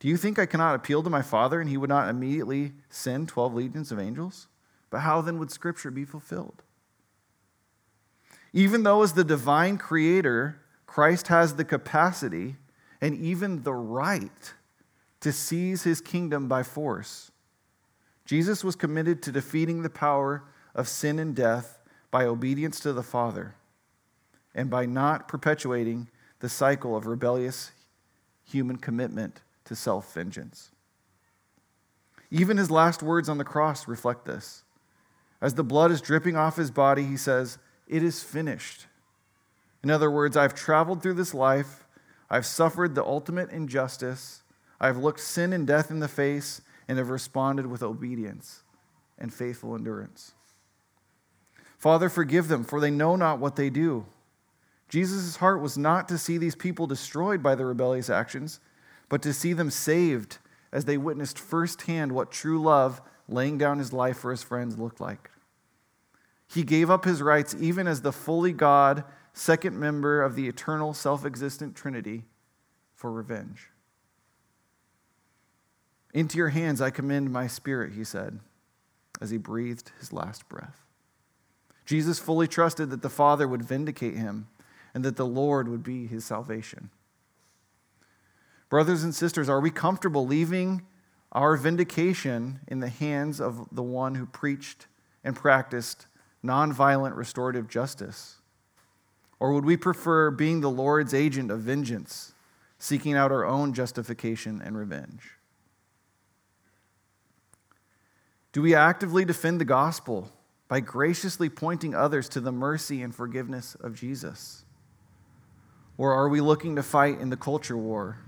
[0.00, 3.28] Do you think I cannot appeal to my Father and he would not immediately send
[3.28, 4.48] 12 legions of angels?
[4.90, 6.62] But how then would Scripture be fulfilled?
[8.52, 12.56] Even though, as the divine creator, Christ has the capacity
[13.02, 14.54] and even the right
[15.20, 17.30] to seize his kingdom by force,
[18.24, 20.44] Jesus was committed to defeating the power
[20.74, 21.80] of sin and death
[22.10, 23.56] by obedience to the Father
[24.54, 27.72] and by not perpetuating the cycle of rebellious
[28.44, 30.70] human commitment to self vengeance.
[32.30, 34.62] Even his last words on the cross reflect this.
[35.40, 38.86] As the blood is dripping off his body, he says, It is finished.
[39.82, 41.81] In other words, I've traveled through this life,
[42.32, 44.42] I've suffered the ultimate injustice,
[44.80, 48.62] I've looked sin and death in the face, and have responded with obedience
[49.18, 50.32] and faithful endurance.
[51.76, 54.06] Father, forgive them, for they know not what they do.
[54.88, 58.60] Jesus' heart was not to see these people destroyed by their rebellious actions,
[59.10, 60.38] but to see them saved
[60.72, 65.02] as they witnessed firsthand what true love, laying down his life for his friends, looked
[65.02, 65.30] like.
[66.48, 70.94] He gave up his rights even as the fully God, second member of the eternal,
[70.94, 72.24] self existent Trinity,
[72.94, 73.68] for revenge.
[76.12, 78.40] Into your hands I commend my spirit, he said,
[79.20, 80.84] as he breathed his last breath.
[81.84, 84.48] Jesus fully trusted that the Father would vindicate him
[84.94, 86.90] and that the Lord would be his salvation.
[88.68, 90.82] Brothers and sisters, are we comfortable leaving
[91.32, 94.86] our vindication in the hands of the one who preached
[95.24, 96.06] and practiced
[96.44, 98.36] nonviolent restorative justice?
[99.42, 102.32] Or would we prefer being the Lord's agent of vengeance,
[102.78, 105.32] seeking out our own justification and revenge?
[108.52, 110.30] Do we actively defend the gospel
[110.68, 114.64] by graciously pointing others to the mercy and forgiveness of Jesus?
[115.98, 118.18] Or are we looking to fight in the culture war,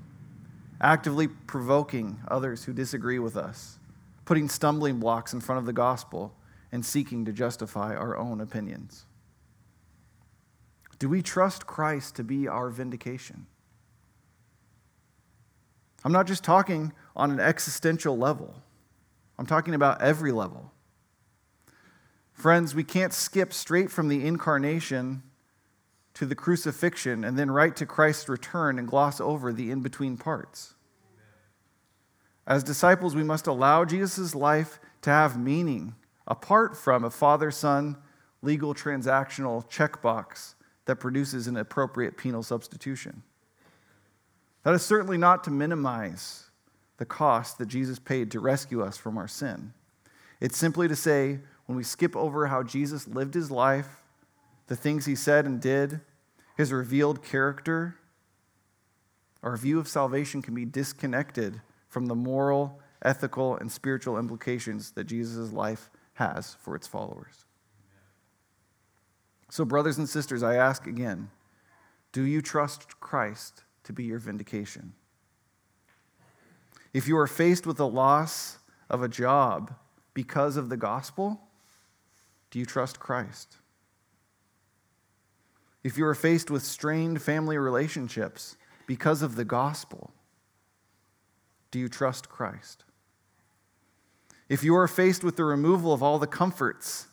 [0.81, 3.79] actively provoking others who disagree with us,
[4.25, 6.35] putting stumbling blocks in front of the gospel,
[6.73, 9.07] and seeking to justify our own opinions?
[11.05, 13.45] Do we trust Christ to be our vindication?
[16.03, 18.55] I'm not just talking on an existential level.
[19.39, 20.73] I'm talking about every level.
[22.33, 25.23] Friends, we can't skip straight from the incarnation
[26.15, 30.17] to the crucifixion and then right to Christ's return and gloss over the in between
[30.17, 30.73] parts.
[32.47, 35.97] As disciples, we must allow Jesus' life to have meaning
[36.27, 37.99] apart from a father son
[38.41, 40.55] legal transactional checkbox
[40.87, 43.23] that produces an appropriate penal substitution.
[44.63, 46.51] That is certainly not to minimize
[46.97, 49.73] the cost that Jesus paid to rescue us from our sin.
[50.41, 54.03] It's simply to say, when we skip over how Jesus lived his life,
[54.67, 56.01] the things he said and did,
[56.57, 57.97] his revealed character,
[59.43, 65.05] our view of salvation can be disconnected from the moral, ethical, and spiritual implications that
[65.05, 67.44] Jesus' life has for its followers.
[69.55, 71.31] So, brothers and sisters, I ask again
[72.11, 74.95] do you trust Christ to be your vindication?
[76.93, 78.59] If you are faced with the loss
[78.91, 79.73] of a job
[80.13, 81.41] because of the gospel,
[82.51, 83.59] do you trust Christ?
[85.85, 88.57] If you are faced with strained family relationships
[88.89, 90.11] because of the gospel,
[91.71, 92.83] do you trust Christ?
[94.49, 97.07] If you are faced with the removal of all the comforts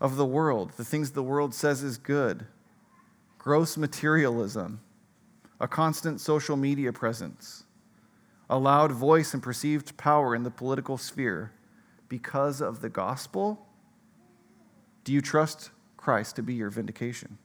[0.00, 2.46] of the world, the things the world says is good,
[3.38, 4.80] gross materialism,
[5.60, 7.64] a constant social media presence,
[8.48, 11.52] a loud voice and perceived power in the political sphere
[12.08, 13.66] because of the gospel?
[15.04, 17.38] Do you trust Christ to be your vindication?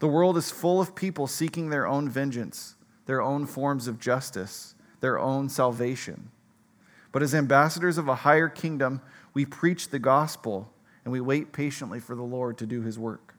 [0.00, 2.74] The world is full of people seeking their own vengeance,
[3.06, 6.30] their own forms of justice, their own salvation.
[7.10, 9.00] But as ambassadors of a higher kingdom,
[9.32, 10.70] we preach the gospel
[11.04, 13.34] and we wait patiently for the Lord to do his work.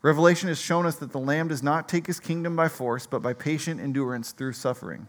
[0.00, 3.20] Revelation has shown us that the Lamb does not take his kingdom by force, but
[3.20, 5.08] by patient endurance through suffering.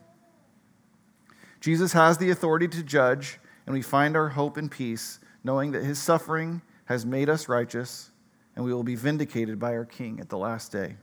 [1.62, 5.84] Jesus has the authority to judge, and we find our hope and peace knowing that
[5.84, 8.12] his suffering has made us righteous,
[8.56, 10.96] and we will be vindicated by our King at the last day.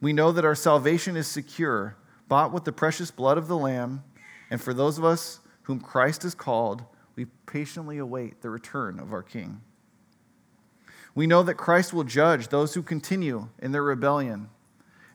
[0.00, 1.96] We know that our salvation is secure,
[2.28, 4.02] bought with the precious blood of the Lamb,
[4.50, 6.84] and for those of us whom Christ has called,
[7.16, 9.60] we patiently await the return of our King.
[11.14, 14.48] We know that Christ will judge those who continue in their rebellion.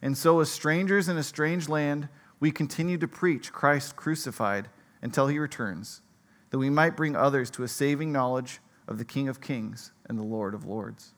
[0.01, 2.07] And so, as strangers in a strange land,
[2.39, 4.69] we continue to preach Christ crucified
[5.01, 6.01] until he returns,
[6.51, 10.19] that we might bring others to a saving knowledge of the King of Kings and
[10.19, 11.13] the Lord of Lords.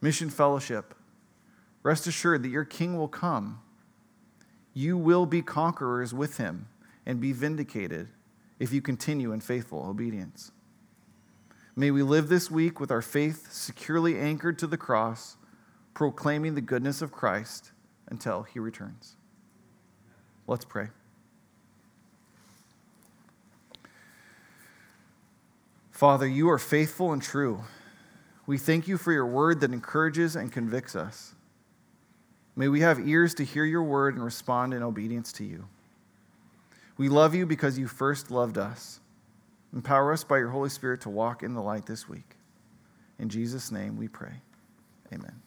[0.00, 0.96] Mission Fellowship,
[1.84, 3.60] rest assured that your King will come.
[4.74, 6.66] You will be conquerors with him
[7.06, 8.08] and be vindicated
[8.62, 10.52] if you continue in faithful obedience.
[11.74, 15.36] May we live this week with our faith securely anchored to the cross,
[15.94, 17.72] proclaiming the goodness of Christ
[18.06, 19.16] until he returns.
[20.46, 20.90] Let's pray.
[25.90, 27.64] Father, you are faithful and true.
[28.46, 31.34] We thank you for your word that encourages and convicts us.
[32.54, 35.66] May we have ears to hear your word and respond in obedience to you.
[36.96, 39.00] We love you because you first loved us.
[39.72, 42.36] Empower us by your Holy Spirit to walk in the light this week.
[43.18, 44.42] In Jesus' name we pray.
[45.12, 45.40] Amen.